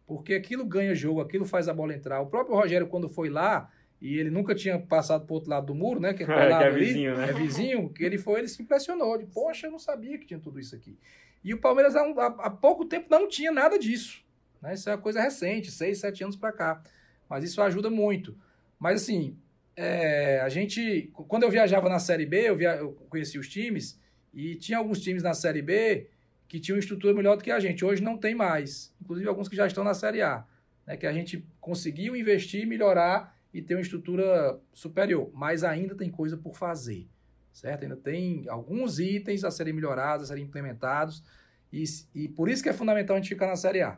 [0.06, 2.20] Porque aquilo ganha jogo, aquilo faz a bola entrar.
[2.22, 5.68] O próprio Rogério, quando foi lá, e ele nunca tinha passado para o outro lado
[5.68, 6.14] do muro, né?
[6.14, 7.30] Que é, é, que é vizinho, ali, né?
[7.30, 9.18] É vizinho, que ele foi, ele se impressionou.
[9.18, 10.98] De, Poxa, eu não sabia que tinha tudo isso aqui.
[11.44, 14.24] E o Palmeiras há, há pouco tempo não tinha nada disso.
[14.62, 14.74] Né?
[14.74, 16.84] Isso é uma coisa recente, seis, sete anos para cá.
[17.30, 18.38] Mas isso ajuda muito.
[18.80, 19.38] Mas assim,
[19.76, 21.12] é, a gente.
[21.14, 24.00] Quando eu viajava na Série B, eu, via, eu conheci os times,
[24.34, 26.10] e tinha alguns times na Série B
[26.48, 27.84] que tinham estrutura melhor do que a gente.
[27.84, 28.94] Hoje não tem mais.
[29.02, 30.46] Inclusive alguns que já estão na Série A.
[30.86, 30.96] Né?
[30.96, 35.32] Que a gente conseguiu investir, melhorar e ter uma estrutura superior.
[35.34, 37.08] Mas ainda tem coisa por fazer,
[37.54, 37.84] certo?
[37.84, 41.24] Ainda tem alguns itens a serem melhorados, a serem implementados.
[41.72, 43.98] E, e por isso que é fundamental a gente ficar na Série A.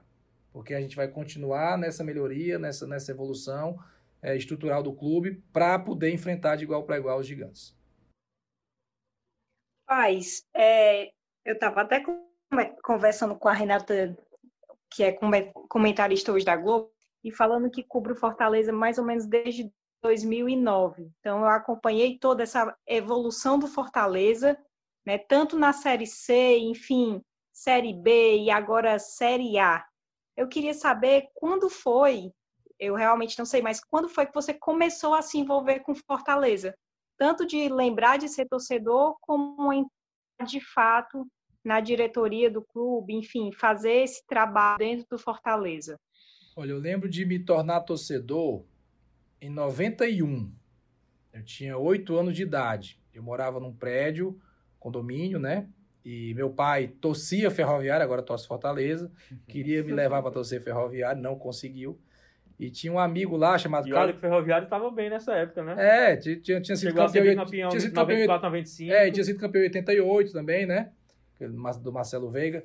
[0.54, 3.84] Porque a gente vai continuar nessa melhoria, nessa, nessa evolução
[4.22, 7.76] é, estrutural do clube para poder enfrentar de igual para igual os gigantes.
[9.88, 11.08] Paz, é,
[11.44, 12.04] eu estava até
[12.84, 14.16] conversando com a Renata,
[14.88, 15.18] que é
[15.68, 16.92] comentarista hoje da Globo,
[17.24, 21.12] e falando que cubro Fortaleza mais ou menos desde 2009.
[21.20, 24.58] Então, eu acompanhei toda essa evolução do Fortaleza,
[25.06, 29.86] né, tanto na Série C, enfim, Série B e agora Série A.
[30.36, 32.32] Eu queria saber quando foi,
[32.80, 36.78] eu realmente não sei, mas quando foi que você começou a se envolver com Fortaleza?
[37.18, 39.86] Tanto de lembrar de ser torcedor, como em,
[40.46, 41.28] de fato
[41.66, 46.00] na diretoria do clube, enfim, fazer esse trabalho dentro do Fortaleza.
[46.58, 48.66] Olha, eu lembro de me tornar torcedor
[49.40, 50.52] em 91.
[51.32, 53.00] Eu tinha oito anos de idade.
[53.14, 54.42] Eu morava num prédio,
[54.80, 55.68] condomínio, né?
[56.04, 59.12] E meu pai torcia ferroviário, agora torce Fortaleza.
[59.48, 62.02] Queria me levar para torcer ferroviário, não conseguiu.
[62.60, 65.64] E tinha um amigo lá chamado E olha que o Ferroviário estava bem nessa época,
[65.64, 65.76] né?
[65.78, 67.36] É, tinha, tinha sido Chegou campeão.
[67.36, 68.92] campeão tinha sido 94, 95.
[68.92, 70.92] É, tinha sido campeão em 88 também, né?
[71.84, 72.64] Do Marcelo Veiga,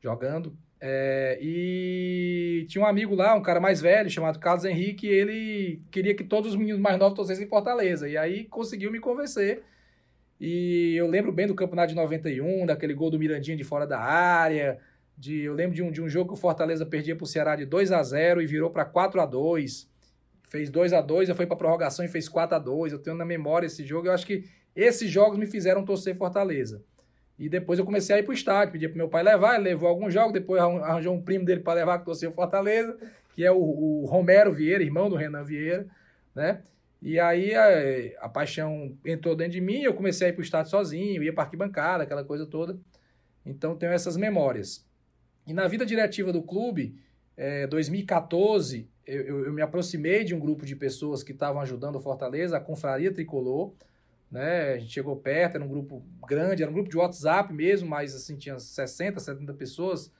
[0.00, 0.56] jogando.
[0.80, 6.14] É, e tinha um amigo lá, um cara mais velho, chamado Carlos Henrique, ele queria
[6.14, 8.08] que todos os meninos mais novos torcessem em Fortaleza.
[8.08, 9.62] E aí conseguiu me convencer.
[10.40, 13.98] E eu lembro bem do campeonato de 91, daquele gol do Mirandinha de fora da
[13.98, 14.78] área.
[15.16, 17.56] De, eu lembro de um, de um jogo que o Fortaleza perdia para o Ceará
[17.56, 19.88] de 2 a 0 e virou para 4 a 2
[20.54, 23.16] Fez 2 a 2 eu fui para prorrogação e fez 4 a 2 Eu tenho
[23.16, 24.06] na memória esse jogo.
[24.06, 24.44] Eu acho que
[24.76, 26.80] esses jogos me fizeram torcer Fortaleza.
[27.38, 29.88] E depois eu comecei a ir pro estádio, pedi pro meu pai levar, ele levou
[29.88, 32.96] alguns jogos, depois arranjou um primo dele para levar que torceu Fortaleza,
[33.34, 35.86] que é o, o, Romero Vieira, irmão do Renan Vieira,
[36.34, 36.62] né?
[37.02, 40.70] E aí a, a, paixão entrou dentro de mim, eu comecei a ir pro estádio
[40.70, 42.78] sozinho, ia para arquibancada, aquela coisa toda.
[43.44, 44.86] Então tenho essas memórias.
[45.46, 46.96] E na vida diretiva do clube,
[47.36, 51.96] é, 2014, eu, eu, eu me aproximei de um grupo de pessoas que estavam ajudando
[51.96, 53.74] o Fortaleza, a Confraria Tricolor,
[54.34, 54.72] né?
[54.72, 58.16] A gente chegou perto, era um grupo grande, era um grupo de WhatsApp mesmo, mas
[58.16, 60.12] assim, tinha 60, 70 pessoas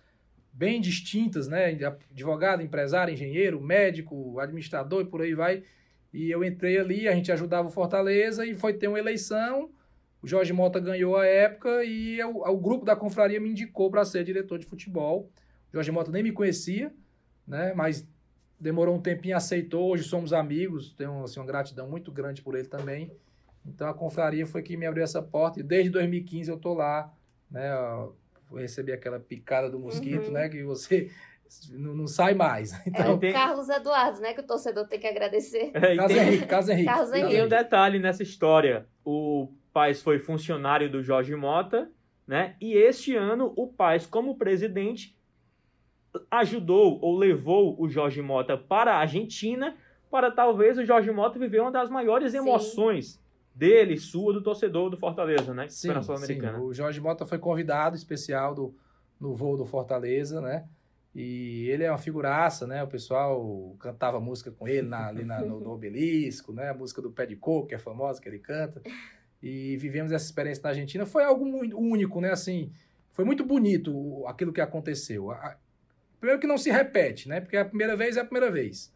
[0.53, 1.77] bem distintas, né?
[2.13, 5.65] Advogado, empresário, engenheiro, médico, administrador e por aí vai.
[6.13, 9.69] E eu entrei ali, a gente ajudava o Fortaleza e foi ter uma eleição.
[10.23, 14.05] O Jorge Mota ganhou a época e eu, o grupo da confraria me indicou para
[14.05, 15.29] ser diretor de futebol.
[15.71, 16.95] O Jorge Mota nem me conhecia,
[17.45, 17.75] né?
[17.75, 18.07] Mas
[18.61, 19.91] demorou um tempinho, aceitou.
[19.91, 23.11] Hoje somos amigos, tenho assim, uma gratidão muito grande por ele também.
[23.67, 27.13] Então a confraria foi que me abriu essa porta e desde 2015 eu tô lá,
[27.51, 27.71] né?
[28.49, 30.33] Vou receber aquela picada do mosquito, uhum.
[30.33, 30.49] né?
[30.49, 31.11] Que você
[31.73, 32.73] não, não, sai mais.
[32.87, 34.35] Então, é o Carlos Eduardo, né?
[34.35, 35.71] Que o torcedor tem que agradecer.
[35.75, 36.87] É, Carlos Henrique, Carlos Henrique.
[36.87, 37.31] Carlos Henrique.
[37.31, 38.87] Tem um detalhe nessa história.
[39.05, 41.91] O Paz foi funcionário do Jorge Mota,
[42.27, 42.57] né?
[42.61, 45.17] E este ano o Paz, como presidente,
[46.31, 49.75] ajudou ou levou o Jorge Mota para a Argentina
[50.11, 53.24] para talvez o Jorge Mota viver uma das maiores emoções Sim
[53.55, 55.69] dele, sua, do torcedor do Fortaleza, né?
[55.69, 55.89] Sim,
[56.59, 56.63] sim.
[56.63, 58.75] O Jorge Mota foi convidado especial do,
[59.21, 60.67] no voo do Fortaleza, né?
[61.15, 62.83] E ele é uma figuraça, né?
[62.83, 66.71] O pessoal cantava música com ele na, ali na, no, no, obelisco, né?
[66.71, 68.83] A música do Pé de Coco, que é famosa, que ele canta.
[69.41, 71.07] E vivemos essa experiência na Argentina.
[71.07, 72.33] Foi algo muito único, né?
[72.33, 72.73] Assim,
[73.13, 75.29] foi muito bonito aquilo que aconteceu.
[76.19, 77.41] Primeiro que não se repete, né?
[77.41, 78.93] Porque a primeira vez é a primeira vez.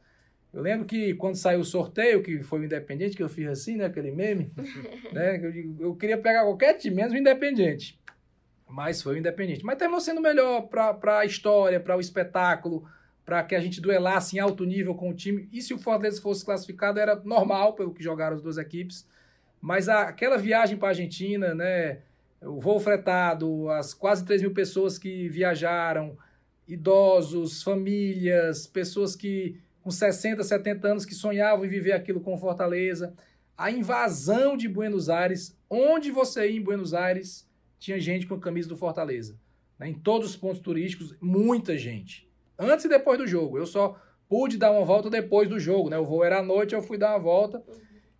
[0.52, 3.76] Eu lembro que quando saiu o sorteio, que foi o Independente, que eu fiz assim,
[3.76, 3.84] né?
[3.84, 4.50] Aquele meme,
[5.12, 5.36] né?
[5.36, 7.98] Eu, eu queria pegar qualquer time, menos o Independente.
[8.66, 9.64] Mas foi o Independente.
[9.64, 12.88] Mas terminou sendo melhor para a história, para o espetáculo,
[13.24, 15.48] para que a gente duelasse em alto nível com o time.
[15.52, 19.06] E se o Fortaleza fosse classificado, era normal, pelo que jogaram as duas equipes.
[19.60, 21.98] Mas a, aquela viagem para a Argentina, né,
[22.40, 26.16] o voo fretado, as quase 3 mil pessoas que viajaram,
[26.66, 33.14] idosos, famílias, pessoas que com 60, 70 anos que sonhavam em viver aquilo com Fortaleza,
[33.56, 38.38] a invasão de Buenos Aires, onde você ia em Buenos Aires, tinha gente com a
[38.38, 39.40] camisa do Fortaleza.
[39.78, 39.88] Né?
[39.88, 42.30] Em todos os pontos turísticos, muita gente.
[42.58, 43.56] Antes e depois do jogo.
[43.56, 45.88] Eu só pude dar uma volta depois do jogo.
[45.88, 45.96] Né?
[45.96, 47.62] O voo era à noite, eu fui dar uma volta.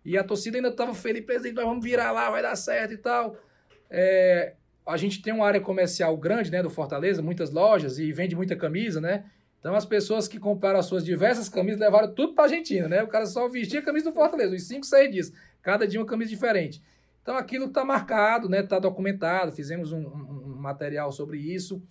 [0.03, 2.97] E a torcida ainda estava feliz, presidente, nós vamos virar lá, vai dar certo e
[2.97, 3.37] tal.
[3.91, 4.55] É,
[4.87, 8.55] a gente tem uma área comercial grande, né, do Fortaleza, muitas lojas e vende muita
[8.55, 9.25] camisa, né?
[9.59, 13.03] Então as pessoas que compraram as suas diversas camisas levaram tudo para a Argentina, né?
[13.03, 16.05] O cara só vestia a camisa do Fortaleza, os 5, 6 dias, cada dia uma
[16.05, 16.81] camisa diferente.
[17.21, 18.61] Então aquilo está marcado, né?
[18.61, 21.81] Está documentado, fizemos um, um, um, material sobre isso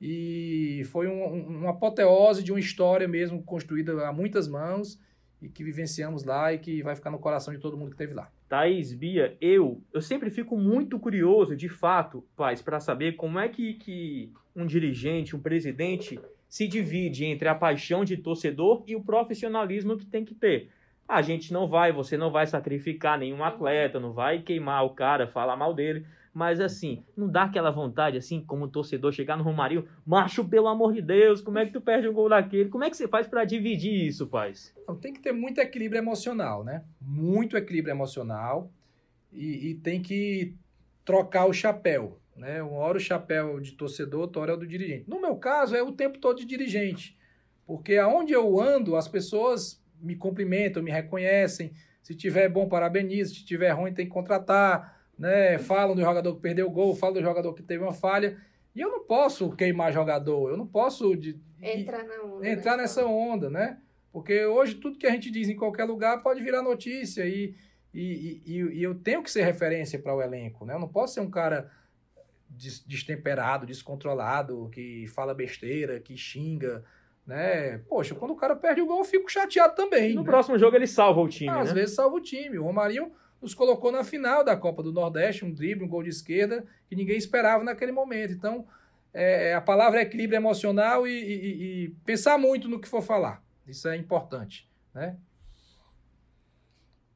[0.00, 5.00] e foi um, uma apoteose de uma história mesmo construída a muitas mãos
[5.40, 8.14] e que vivenciamos lá e que vai ficar no coração de todo mundo que esteve
[8.14, 8.30] lá.
[8.48, 13.48] Thaís, Bia, eu, eu sempre fico muito curioso, de fato, pais, para saber como é
[13.48, 16.20] que, que um dirigente, um presidente,
[16.52, 20.68] se divide entre a paixão de torcedor e o profissionalismo que tem que ter.
[21.08, 25.26] A gente não vai, você não vai sacrificar nenhum atleta, não vai queimar o cara,
[25.26, 26.04] falar mal dele.
[26.34, 30.92] Mas assim, não dá aquela vontade, assim, como torcedor, chegar no Romarinho, macho, pelo amor
[30.92, 32.68] de Deus, como é que tu perde um gol daquele?
[32.68, 34.74] Como é que você faz para dividir isso, paz?
[35.00, 36.84] tem que ter muito equilíbrio emocional, né?
[37.00, 38.70] Muito equilíbrio emocional
[39.32, 40.54] e, e tem que
[41.02, 42.62] trocar o chapéu, né?
[42.62, 45.08] Uma hora o chapéu de torcedor, outra hora é o do dirigente.
[45.08, 47.16] No meu caso, é o tempo todo de dirigente,
[47.66, 51.72] porque aonde eu ando, as pessoas me cumprimentam, me reconhecem.
[52.02, 53.34] Se tiver bom, parabenizo.
[53.34, 55.58] Se tiver ruim, tem que contratar né?
[55.58, 58.36] Falam do jogador que perdeu o gol, falam do jogador que teve uma falha.
[58.74, 62.82] E eu não posso queimar jogador, eu não posso de, entrar, na onda, entrar né?
[62.82, 63.78] nessa onda, né?
[64.10, 67.54] Porque hoje tudo que a gente diz em qualquer lugar pode virar notícia e,
[67.94, 70.74] e, e, e eu tenho que ser referência para o elenco, né?
[70.74, 71.70] Eu não posso ser um cara
[72.86, 76.84] destemperado, descontrolado, que fala besteira, que xinga,
[77.26, 77.78] né?
[77.88, 80.14] Poxa, quando o cara perde o gol, eu fico chateado também.
[80.14, 80.30] No né?
[80.30, 81.74] próximo jogo ele salva o time, Às né?
[81.74, 82.58] vezes salva o time.
[82.58, 86.10] O Romarinho nos colocou na final da Copa do Nordeste, um drible, um gol de
[86.10, 88.32] esquerda, que ninguém esperava naquele momento.
[88.32, 88.66] Então,
[89.12, 93.42] é, a palavra é equilíbrio emocional e, e, e, pensar muito no que for falar.
[93.66, 95.16] Isso é importante, né?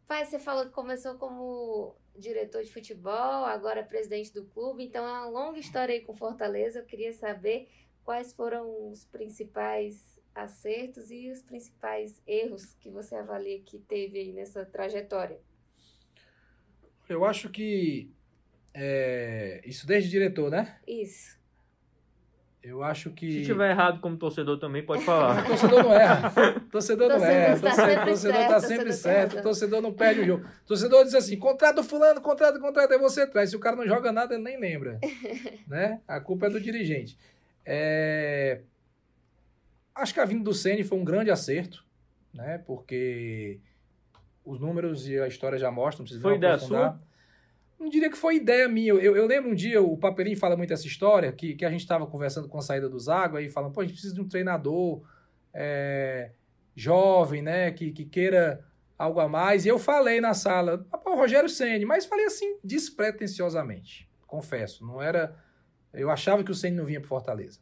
[0.07, 5.11] Pai, você falou que começou como diretor de futebol, agora presidente do clube, então é
[5.11, 6.81] uma longa história aí com Fortaleza.
[6.81, 7.69] Eu queria saber
[8.05, 14.33] quais foram os principais acertos e os principais erros que você avalia que teve aí
[14.33, 15.41] nessa trajetória.
[17.09, 18.11] Eu acho que.
[18.75, 20.79] É, isso desde diretor, né?
[20.87, 21.39] Isso.
[22.67, 23.31] Eu acho que.
[23.31, 25.47] Se tiver errado como torcedor também, pode falar.
[25.47, 26.33] torcedor não erra.
[26.69, 27.61] Torcedor não erra.
[27.61, 29.41] Torcedor, torcedor tá sempre certo.
[29.41, 30.49] Torcedor não perde o jogo.
[30.67, 33.51] Torcedor diz assim: contrato fulano, contrato, contrato, aí você traz.
[33.51, 34.99] Se o cara não joga nada, ele nem lembra.
[35.69, 36.01] né?
[36.09, 37.17] A culpa é do dirigente.
[37.65, 38.63] É...
[39.95, 41.85] Acho que a vinda do Ceni foi um grande acerto,
[42.35, 42.59] né?
[42.67, 43.61] Porque
[44.45, 46.05] os números e a história já mostram.
[46.05, 47.01] Não foi ideia sua?
[47.79, 48.93] Não diria que foi ideia minha.
[48.95, 51.81] Eu, eu, lembro um dia, o Papelinho fala muito essa história, que, que a gente
[51.81, 54.29] estava conversando com a saída do Zago, aí falando, pô, a gente precisa de um
[54.29, 55.03] treinador
[55.53, 56.31] é,
[56.75, 58.65] jovem, né, que, que queira
[58.99, 59.67] algo a mais.
[59.67, 64.85] E eu falei na sala, pô, Rogério Senni, mas falei assim, despretensiosamente, confesso.
[64.85, 65.37] Não era...
[65.93, 67.61] Eu achava que o Senni não vinha para Fortaleza.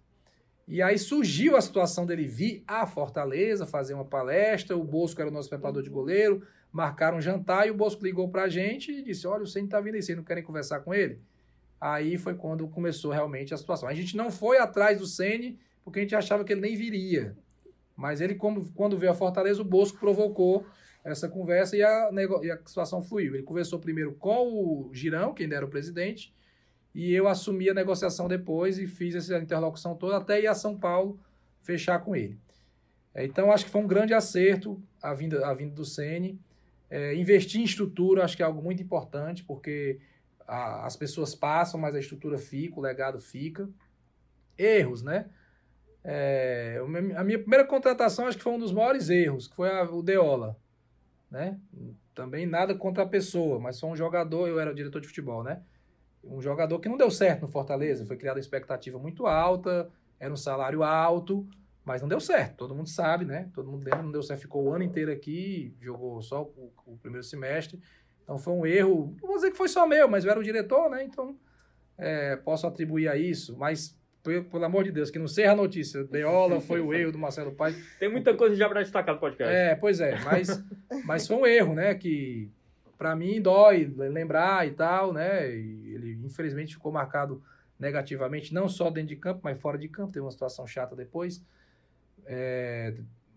[0.67, 5.31] E aí surgiu a situação dele vir a Fortaleza fazer uma palestra, o Bosco era
[5.31, 6.43] o nosso preparador de goleiro,
[6.75, 9.81] marcaram um jantar e o Bosco ligou pra gente e disse: Olha, o Senhor tá
[9.81, 11.21] vindo aí, vocês não querem conversar com ele?
[11.81, 13.89] Aí foi quando começou realmente a situação.
[13.89, 17.37] A gente não foi atrás do Sene porque a gente achava que ele nem viria.
[17.95, 20.67] Mas ele, como, quando veio a Fortaleza, o Bosco provocou
[21.05, 22.11] essa conversa e a,
[22.43, 23.35] e a situação fluiu.
[23.35, 26.35] Ele conversou primeiro com o Girão, quem era o presidente,
[26.93, 30.77] e eu assumi a negociação depois e fiz essa interlocução toda até ir a São
[30.77, 31.21] Paulo
[31.63, 32.37] fechar com ele.
[33.15, 36.41] Então, acho que foi um grande acerto a vinda, a vinda do Sene.
[36.91, 39.99] É, investir em estrutura acho que é algo muito importante, porque
[40.47, 43.69] a, as pessoas passam, mas a estrutura fica, o legado fica.
[44.57, 45.29] Erros, né?
[46.05, 46.81] É,
[47.17, 50.03] a minha primeira contratação acho que foi um dos maiores erros, que foi a, o
[50.03, 50.57] Deola.
[51.31, 51.59] Né?
[52.15, 55.43] Também nada contra a pessoa, mas sou um jogador, eu era o diretor de futebol,
[55.43, 55.63] né?
[56.23, 60.33] Um jogador que não deu certo no Fortaleza, foi criada uma expectativa muito alta, era
[60.33, 61.47] um salário alto,
[61.85, 63.51] mas não deu certo, todo mundo sabe, né?
[63.53, 66.97] Todo mundo lembra, não deu certo, ficou o ano inteiro aqui, jogou só o, o,
[66.97, 67.79] primeiro semestre.
[68.23, 70.43] Então foi um erro, não vou dizer que foi só meu, mas eu era o
[70.43, 71.05] diretor, né?
[71.05, 71.37] Então
[71.99, 73.57] é, posso atribuir a isso.
[73.57, 76.03] Mas pelo, amor de Deus, que não seja a notícia.
[76.05, 77.77] Deola foi o erro do Marcelo Paes.
[77.99, 79.55] Tem muita coisa já para destacar no podcast.
[79.55, 80.65] É, pois é, mas,
[81.05, 81.95] mas foi um erro, né?
[81.95, 82.51] Que
[82.97, 85.55] para mim dói lembrar e tal, né?
[85.55, 87.43] E ele infelizmente ficou marcado
[87.79, 90.13] negativamente, não só dentro de campo, mas fora de campo.
[90.13, 91.45] Teve uma situação chata depois.
[92.27, 92.95] É,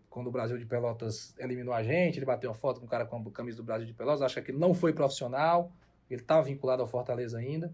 [0.09, 3.05] quando o Brasil de Pelotas eliminou a gente, ele bateu uma foto com o cara
[3.05, 5.71] com a camisa do Brasil de Pelotas, acha que ele não foi profissional,
[6.09, 7.71] ele estava vinculado ao Fortaleza ainda.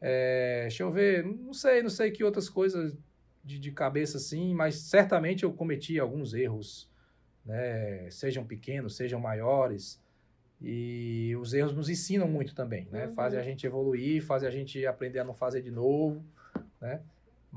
[0.00, 2.96] É, deixa eu ver, não sei, não sei que outras coisas
[3.42, 6.90] de, de cabeça assim, mas certamente eu cometi alguns erros,
[7.44, 8.08] né?
[8.10, 10.00] Sejam pequenos, sejam maiores.
[10.60, 13.06] E os erros nos ensinam muito também, né?
[13.06, 13.14] Uhum.
[13.14, 16.24] Fazem a gente evoluir, fazem a gente aprender a não fazer de novo,
[16.80, 17.00] né?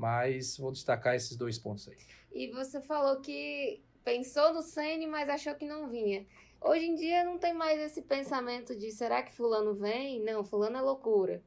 [0.00, 1.98] Mas vou destacar esses dois pontos aí.
[2.32, 6.24] E você falou que pensou no Sene, mas achou que não vinha.
[6.58, 10.24] Hoje em dia não tem mais esse pensamento de será que fulano vem?
[10.24, 11.42] Não, fulano é loucura.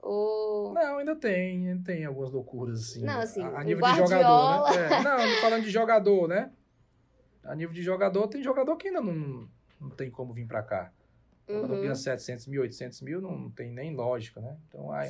[0.00, 0.74] Ou...
[0.74, 3.04] Não, ainda tem, ainda tem algumas loucuras assim.
[3.04, 4.86] Não, assim, a, a nível de jogador, né?
[4.86, 6.50] É, não, falando de jogador, né?
[7.44, 9.48] A nível de jogador, tem jogador que ainda não,
[9.80, 10.92] não tem como vir para cá.
[11.46, 11.82] Quando uhum.
[11.82, 14.56] ganha 700 mil, 800 mil, não tem nem lógica, né?
[14.68, 15.02] Então, a,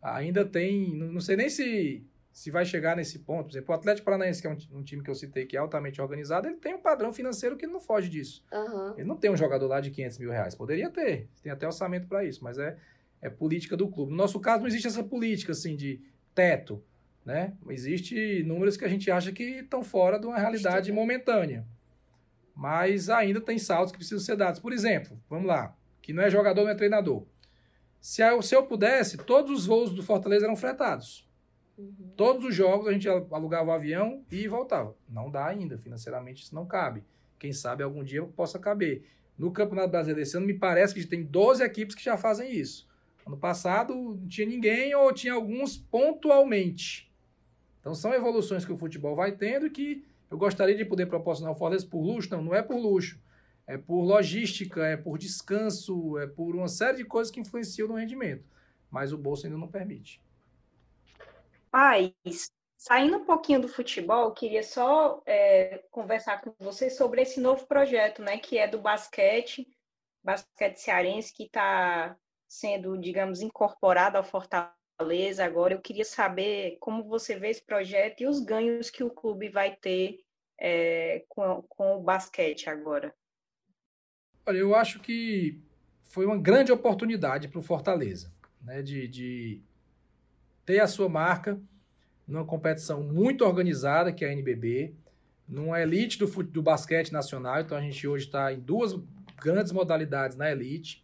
[0.00, 3.44] a, ainda tem, não sei nem se se vai chegar nesse ponto.
[3.44, 5.60] Por exemplo, o Atlético Paranaense, que é um, um, time que eu citei que é
[5.60, 8.44] altamente organizado, ele tem um padrão financeiro que não foge disso.
[8.52, 8.94] Uhum.
[8.98, 10.52] Ele não tem um jogador lá de 500 mil reais.
[10.52, 12.76] Poderia ter, tem até orçamento para isso, mas é,
[13.22, 14.10] é política do clube.
[14.10, 16.00] No nosso caso, não existe essa política assim de
[16.34, 16.82] teto,
[17.24, 17.52] né?
[17.68, 21.64] Existe números que a gente acha que estão fora de uma realidade momentânea.
[22.52, 24.58] Mas ainda tem saltos que precisam ser dados.
[24.58, 25.72] Por exemplo, vamos lá,
[26.02, 27.24] que não é jogador, não é treinador.
[28.00, 31.23] Se eu, se eu pudesse, todos os voos do Fortaleza eram fretados.
[31.76, 32.12] Uhum.
[32.16, 34.94] Todos os jogos a gente alugava o avião e voltava.
[35.08, 37.02] Não dá ainda, financeiramente isso não cabe.
[37.38, 39.04] Quem sabe algum dia possa caber.
[39.36, 42.88] No Campeonato Brasileiro esse ano, me parece que tem 12 equipes que já fazem isso.
[43.26, 47.10] Ano passado não tinha ninguém ou tinha alguns pontualmente.
[47.80, 51.56] Então são evoluções que o futebol vai tendo que eu gostaria de poder proporcionar o
[51.56, 52.30] Fortaleza por luxo.
[52.30, 53.20] Não, não é por luxo.
[53.66, 57.94] É por logística, é por descanso, é por uma série de coisas que influenciam no
[57.94, 58.44] rendimento.
[58.90, 60.20] Mas o bolso ainda não permite.
[61.74, 67.66] Paz, saindo um pouquinho do futebol, queria só é, conversar com você sobre esse novo
[67.66, 69.66] projeto, né, que é do basquete,
[70.22, 72.16] basquete cearense, que está
[72.46, 75.74] sendo, digamos, incorporado ao Fortaleza agora.
[75.74, 79.74] Eu queria saber como você vê esse projeto e os ganhos que o clube vai
[79.74, 80.20] ter
[80.56, 83.12] é, com, com o basquete agora.
[84.46, 85.60] Olha, eu acho que
[86.04, 89.73] foi uma grande oportunidade para o Fortaleza, né, de, de
[90.64, 91.58] ter a sua marca
[92.26, 94.94] numa competição muito organizada, que é a NBB,
[95.48, 97.60] numa elite do, do basquete nacional.
[97.60, 98.94] Então a gente hoje está em duas
[99.40, 101.02] grandes modalidades na elite.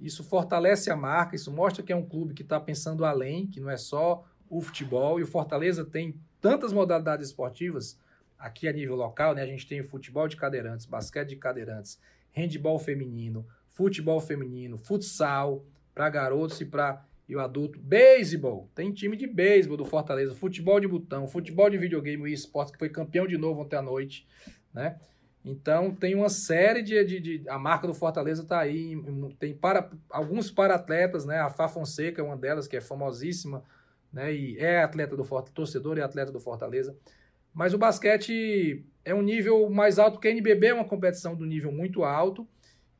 [0.00, 3.60] Isso fortalece a marca, isso mostra que é um clube que está pensando além, que
[3.60, 5.20] não é só o futebol.
[5.20, 7.98] E o Fortaleza tem tantas modalidades esportivas
[8.38, 9.42] aqui a nível local, né?
[9.42, 12.00] A gente tem o futebol de cadeirantes, basquete de cadeirantes,
[12.32, 15.62] handball feminino, futebol feminino, futsal
[15.94, 17.78] para garotos e para e o adulto.
[17.78, 18.68] Beisebol.
[18.74, 20.34] Tem time de beisebol do Fortaleza.
[20.34, 23.82] Futebol de botão, futebol de videogame, o esportes, que foi campeão de novo ontem à
[23.82, 24.26] noite,
[24.74, 24.98] né?
[25.44, 28.94] Então tem uma série de, de, de a marca do Fortaleza está aí,
[29.38, 31.38] tem para alguns para atletas, né?
[31.38, 33.62] A Fá Fonseca é uma delas que é famosíssima,
[34.12, 34.34] né?
[34.34, 36.96] E é atleta do Fortaleza, torcedor e atleta do Fortaleza.
[37.54, 41.46] Mas o basquete é um nível mais alto que a NBB é uma competição do
[41.46, 42.46] nível muito alto.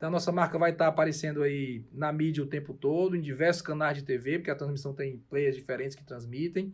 [0.01, 3.61] Então a nossa marca vai estar aparecendo aí na mídia o tempo todo, em diversos
[3.61, 6.73] canais de TV, porque a transmissão tem players diferentes que transmitem.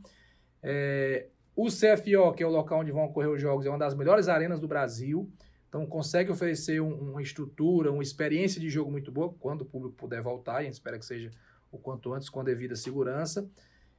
[0.63, 3.97] É, o CFO, que é o local onde vão ocorrer os jogos, é uma das
[3.97, 5.29] melhores arenas do Brasil.
[5.69, 9.97] Então consegue oferecer um, uma estrutura, uma experiência de jogo muito boa, quando o público
[9.97, 11.33] puder voltar, e a gente espera que seja
[11.73, 13.51] o quanto antes, com a devida segurança.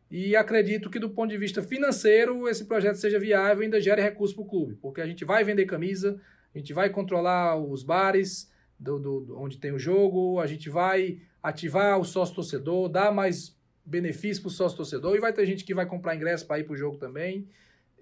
[0.09, 4.01] E acredito que do ponto de vista financeiro, esse projeto seja viável e ainda gere
[4.01, 6.17] recurso para o clube, porque a gente vai vender camisa,
[6.55, 8.49] a gente vai controlar os bares,
[8.79, 13.57] do, do, onde tem o jogo, a gente vai ativar o sócio torcedor, dar mais
[13.83, 16.65] benefício para o sócio torcedor e vai ter gente que vai comprar ingresso para ir
[16.65, 17.47] para o jogo também.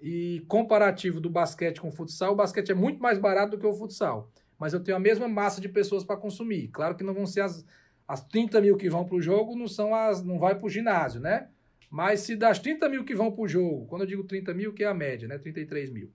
[0.00, 3.66] E comparativo do basquete com o futsal, o basquete é muito mais barato do que
[3.66, 4.30] o futsal.
[4.58, 6.68] Mas eu tenho a mesma massa de pessoas para consumir.
[6.68, 7.64] Claro que não vão ser as,
[8.06, 10.22] as 30 mil que vão para o jogo, não são as.
[10.22, 11.48] não vai para o ginásio, né?
[11.90, 14.72] Mas se das 30 mil que vão para o jogo, quando eu digo 30 mil,
[14.72, 15.38] que é a média, né?
[15.38, 16.10] 33 mil.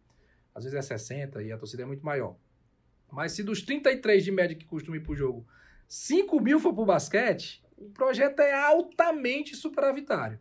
[0.53, 2.35] Às vezes é 60 e a torcida é muito maior.
[3.11, 5.45] Mas se dos 33 de média que costumam ir pro jogo,
[5.87, 10.39] 5 mil for pro basquete, o projeto é altamente superavitário.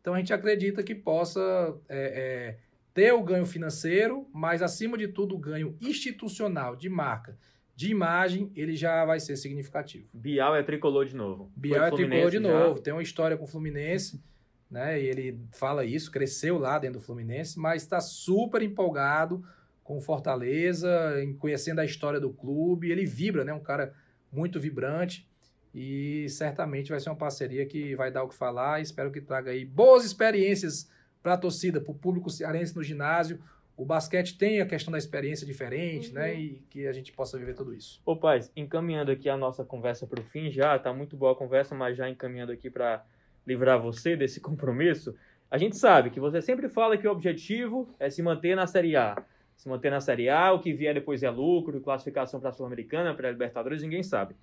[0.00, 1.40] Então a gente acredita que possa
[1.88, 2.58] é, é,
[2.92, 7.38] ter o ganho financeiro, mas acima de tudo o ganho institucional, de marca,
[7.76, 10.08] de imagem, ele já vai ser significativo.
[10.12, 11.50] Bial é tricolor de novo.
[11.54, 12.42] Bial é tricolor de já.
[12.42, 12.80] novo.
[12.80, 14.22] Tem uma história com o Fluminense.
[14.70, 15.00] né?
[15.00, 19.44] E ele fala isso, cresceu lá dentro do Fluminense, mas está super empolgado
[19.90, 22.92] com o Fortaleza, em conhecendo a história do clube.
[22.92, 23.52] Ele vibra, né?
[23.52, 23.92] Um cara
[24.30, 25.28] muito vibrante
[25.74, 28.80] e certamente vai ser uma parceria que vai dar o que falar.
[28.80, 30.88] Espero que traga aí boas experiências
[31.20, 33.42] para a torcida, para o público cearense no ginásio.
[33.76, 36.20] O basquete tem a questão da experiência diferente, né?
[36.20, 36.28] uhum.
[36.28, 36.40] né?
[36.40, 38.00] E que a gente possa viver tudo isso.
[38.06, 41.34] Ô, Paz, encaminhando aqui a nossa conversa para o fim já, tá muito boa a
[41.34, 43.04] conversa, mas já encaminhando aqui para
[43.44, 45.16] livrar você desse compromisso.
[45.50, 48.94] A gente sabe que você sempre fala que o objetivo é se manter na Série
[48.94, 49.20] A
[49.60, 53.12] se manter na Série A, o que vier depois é lucro, classificação para a Sul-Americana,
[53.12, 54.34] para a Libertadores, ninguém sabe.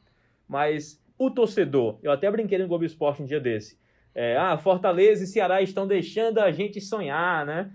[0.47, 3.79] Mas o torcedor, eu até brinquei no Globo Esporte um dia desse.
[4.13, 7.71] É, ah, Fortaleza e Ceará estão deixando a gente sonhar, né?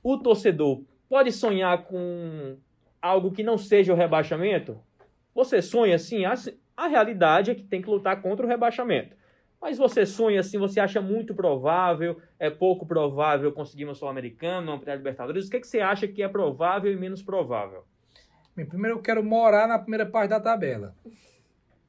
[0.00, 2.56] O torcedor pode sonhar com
[3.02, 4.78] algo que não seja o rebaixamento?
[5.34, 6.24] Você sonha assim?
[6.24, 6.34] A,
[6.76, 9.15] a realidade é que tem que lutar contra o rebaixamento.
[9.66, 14.78] Mas você sonha assim, você acha muito provável, é pouco provável conseguir uma Sul-Americana, uma
[14.78, 15.48] pré-Libertadores?
[15.48, 17.84] O que, é que você acha que é provável e menos provável?
[18.54, 20.94] Bem, primeiro eu quero morar na primeira parte da tabela.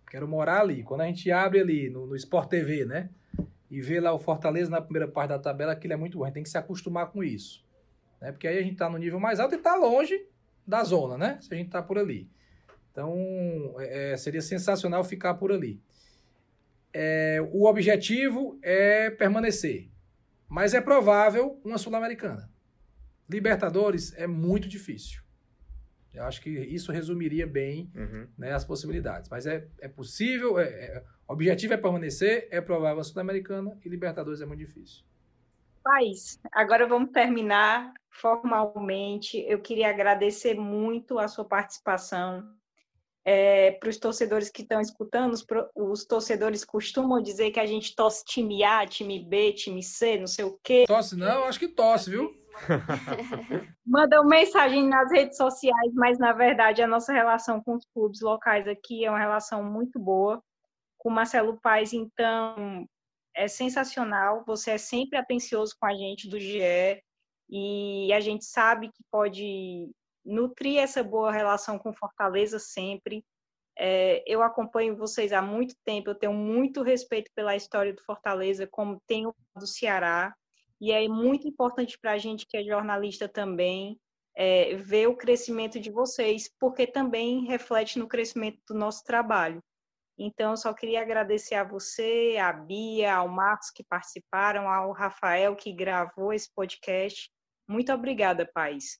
[0.10, 0.82] Quero morar ali.
[0.82, 3.12] Quando a gente abre ali no, no Sport TV, né?
[3.70, 6.42] E vê lá o Fortaleza na primeira parte da tabela, aquilo é muito gente tem
[6.42, 7.64] que se acostumar com isso.
[8.20, 8.32] Né?
[8.32, 10.26] Porque aí a gente está no nível mais alto e está longe
[10.66, 11.38] da zona, né?
[11.42, 12.28] Se a gente está por ali.
[12.92, 13.16] Então,
[13.78, 15.80] é, é, seria sensacional ficar por ali
[16.94, 19.90] é, o objetivo é permanecer.
[20.48, 22.50] Mas é provável uma Sul-Americana.
[23.30, 25.22] Libertadores é muito difícil.
[26.14, 28.28] Eu acho que isso resumiria bem uhum.
[28.38, 29.30] né, as possibilidades.
[29.30, 33.90] Mas é, é possível, é, é, o objetivo é permanecer, é provável a Sul-Americana e
[33.90, 35.04] Libertadores é muito difícil.
[35.84, 39.38] País, agora vamos terminar formalmente.
[39.48, 42.57] Eu queria agradecer muito a sua participação
[43.28, 47.94] é, para os torcedores que estão escutando, os, os, torcedores costumam dizer que a gente
[47.94, 50.86] tosse time A, time B, time C, não sei o quê.
[50.88, 52.34] Tosse não, acho que tosse, viu?
[53.86, 58.66] Mandam mensagem nas redes sociais, mas na verdade a nossa relação com os clubes locais
[58.66, 60.42] aqui é uma relação muito boa.
[60.98, 62.88] Com o Marcelo Paes, então,
[63.36, 64.46] é sensacional.
[64.48, 67.04] Você é sempre atencioso com a gente do GE
[67.50, 69.92] e a gente sabe que pode
[70.28, 73.24] nutrir essa boa relação com Fortaleza sempre.
[73.80, 78.68] É, eu acompanho vocês há muito tempo, eu tenho muito respeito pela história do Fortaleza,
[78.68, 80.36] como tenho do Ceará,
[80.82, 84.00] e é muito importante para a gente que é jornalista também
[84.36, 89.64] é, ver o crescimento de vocês, porque também reflete no crescimento do nosso trabalho.
[90.20, 95.56] Então, eu só queria agradecer a você, a Bia, ao Marcos que participaram, ao Rafael
[95.56, 97.30] que gravou esse podcast.
[97.68, 99.00] Muito obrigada, Paz.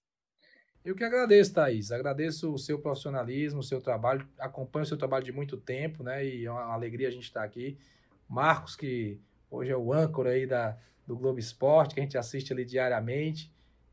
[0.88, 1.92] Eu que agradeço, Thaís.
[1.92, 4.26] Agradeço o seu profissionalismo, o seu trabalho.
[4.40, 6.26] Acompanho o seu trabalho de muito tempo, né?
[6.26, 7.78] E é uma alegria a gente estar aqui.
[8.26, 9.20] Marcos, que
[9.52, 13.52] hoje é o âncora aí da, do Globo Esporte, que a gente assiste ali diariamente.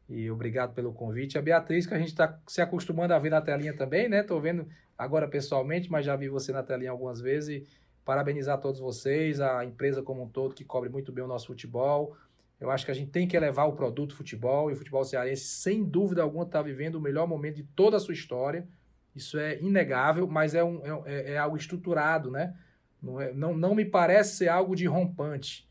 [0.09, 1.37] E obrigado pelo convite.
[1.37, 4.21] A Beatriz, que a gente está se acostumando a ver na telinha também, né?
[4.21, 4.65] Estou vendo
[4.97, 7.49] agora pessoalmente, mas já vi você na telinha algumas vezes.
[7.49, 7.67] E
[8.05, 12.17] parabenizar todos vocês, a empresa como um todo, que cobre muito bem o nosso futebol.
[12.65, 15.45] Eu acho que a gente tem que elevar o produto futebol e o futebol cearense,
[15.45, 18.67] sem dúvida alguma, está vivendo o melhor momento de toda a sua história.
[19.15, 22.55] Isso é inegável, mas é, um, é, é, é algo estruturado, né?
[23.03, 25.69] Não, é, não, não me parece ser algo de rompante.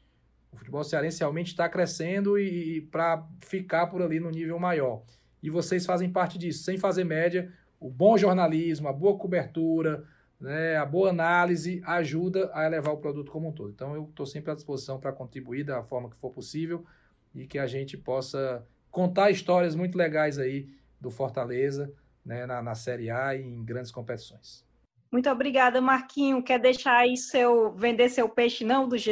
[0.51, 5.01] O futebol cearense realmente está crescendo e, e para ficar por ali no nível maior.
[5.41, 7.51] E vocês fazem parte disso, sem fazer média.
[7.79, 10.05] O bom jornalismo, a boa cobertura,
[10.43, 13.71] né, a boa análise ajuda a elevar o produto como um todo.
[13.71, 16.85] Então, eu estou sempre à disposição para contribuir da forma que for possível
[17.33, 20.67] e que a gente possa contar histórias muito legais aí
[20.99, 21.93] do Fortaleza
[22.25, 24.65] né, na, na Série A e em grandes competições.
[25.09, 26.43] Muito obrigada, Marquinho.
[26.43, 29.11] Quer deixar aí seu vender seu peixe não do GE?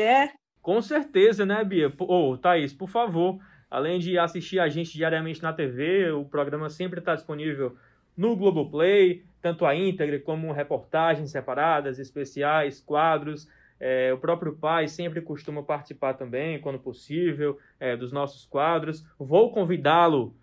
[0.61, 1.87] Com certeza, né, Bia?
[1.97, 6.69] Ô, oh, Thaís, por favor, além de assistir a gente diariamente na TV, o programa
[6.69, 7.77] sempre está disponível
[8.17, 13.47] no Globoplay, tanto a íntegra como reportagens separadas, especiais, quadros.
[13.79, 19.03] É, o próprio pai sempre costuma participar também, quando possível, é, dos nossos quadros.
[19.17, 20.35] Vou convidá-lo,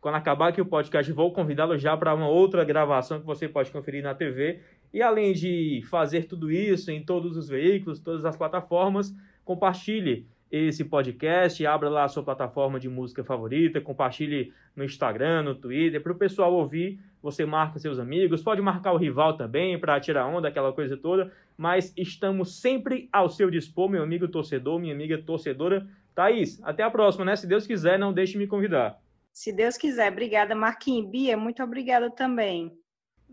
[0.00, 3.70] quando acabar aqui o podcast, vou convidá-lo já para uma outra gravação que você pode
[3.70, 4.60] conferir na TV.
[4.92, 9.14] E além de fazer tudo isso em todos os veículos, todas as plataformas,
[9.44, 15.54] compartilhe esse podcast, abra lá a sua plataforma de música favorita, compartilhe no Instagram, no
[15.54, 17.00] Twitter, para o pessoal ouvir.
[17.22, 21.32] Você marca seus amigos, pode marcar o rival também para tirar onda, aquela coisa toda.
[21.56, 25.86] Mas estamos sempre ao seu dispor, meu amigo torcedor, minha amiga torcedora.
[26.14, 27.34] Thaís, até a próxima, né?
[27.34, 29.00] Se Deus quiser, não deixe me convidar.
[29.32, 30.12] Se Deus quiser.
[30.12, 31.10] Obrigada, Marquinhos.
[31.10, 32.72] Bia, muito obrigada também.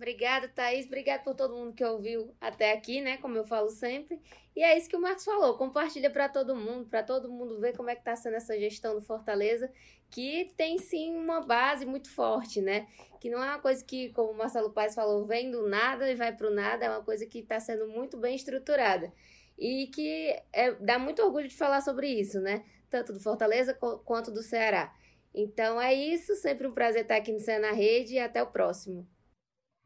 [0.01, 0.87] Obrigada, Thaís.
[0.87, 3.17] Obrigada por todo mundo que ouviu até aqui, né?
[3.17, 4.19] Como eu falo sempre.
[4.55, 5.55] E é isso que o Marcos falou.
[5.59, 8.95] Compartilha para todo mundo, para todo mundo ver como é que está sendo essa gestão
[8.95, 9.71] do Fortaleza,
[10.09, 12.87] que tem sim uma base muito forte, né?
[13.19, 16.15] Que não é uma coisa que, como o Marcelo Paes falou, vem do nada e
[16.15, 19.13] vai para o nada, é uma coisa que está sendo muito bem estruturada.
[19.55, 22.65] E que é, dá muito orgulho de falar sobre isso, né?
[22.89, 24.91] Tanto do Fortaleza quanto do Ceará.
[25.31, 28.47] Então é isso, sempre um prazer estar aqui no Céu na Rede e até o
[28.47, 29.07] próximo.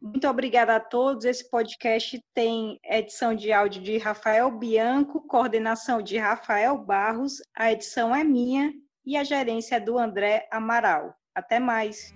[0.02, 1.26] Muito obrigada a todos.
[1.26, 8.16] Esse podcast tem edição de áudio de Rafael Bianco, coordenação de Rafael Barros, a edição
[8.16, 8.72] é minha
[9.06, 11.16] e a gerência é do André Amaral.
[11.34, 12.14] Até mais.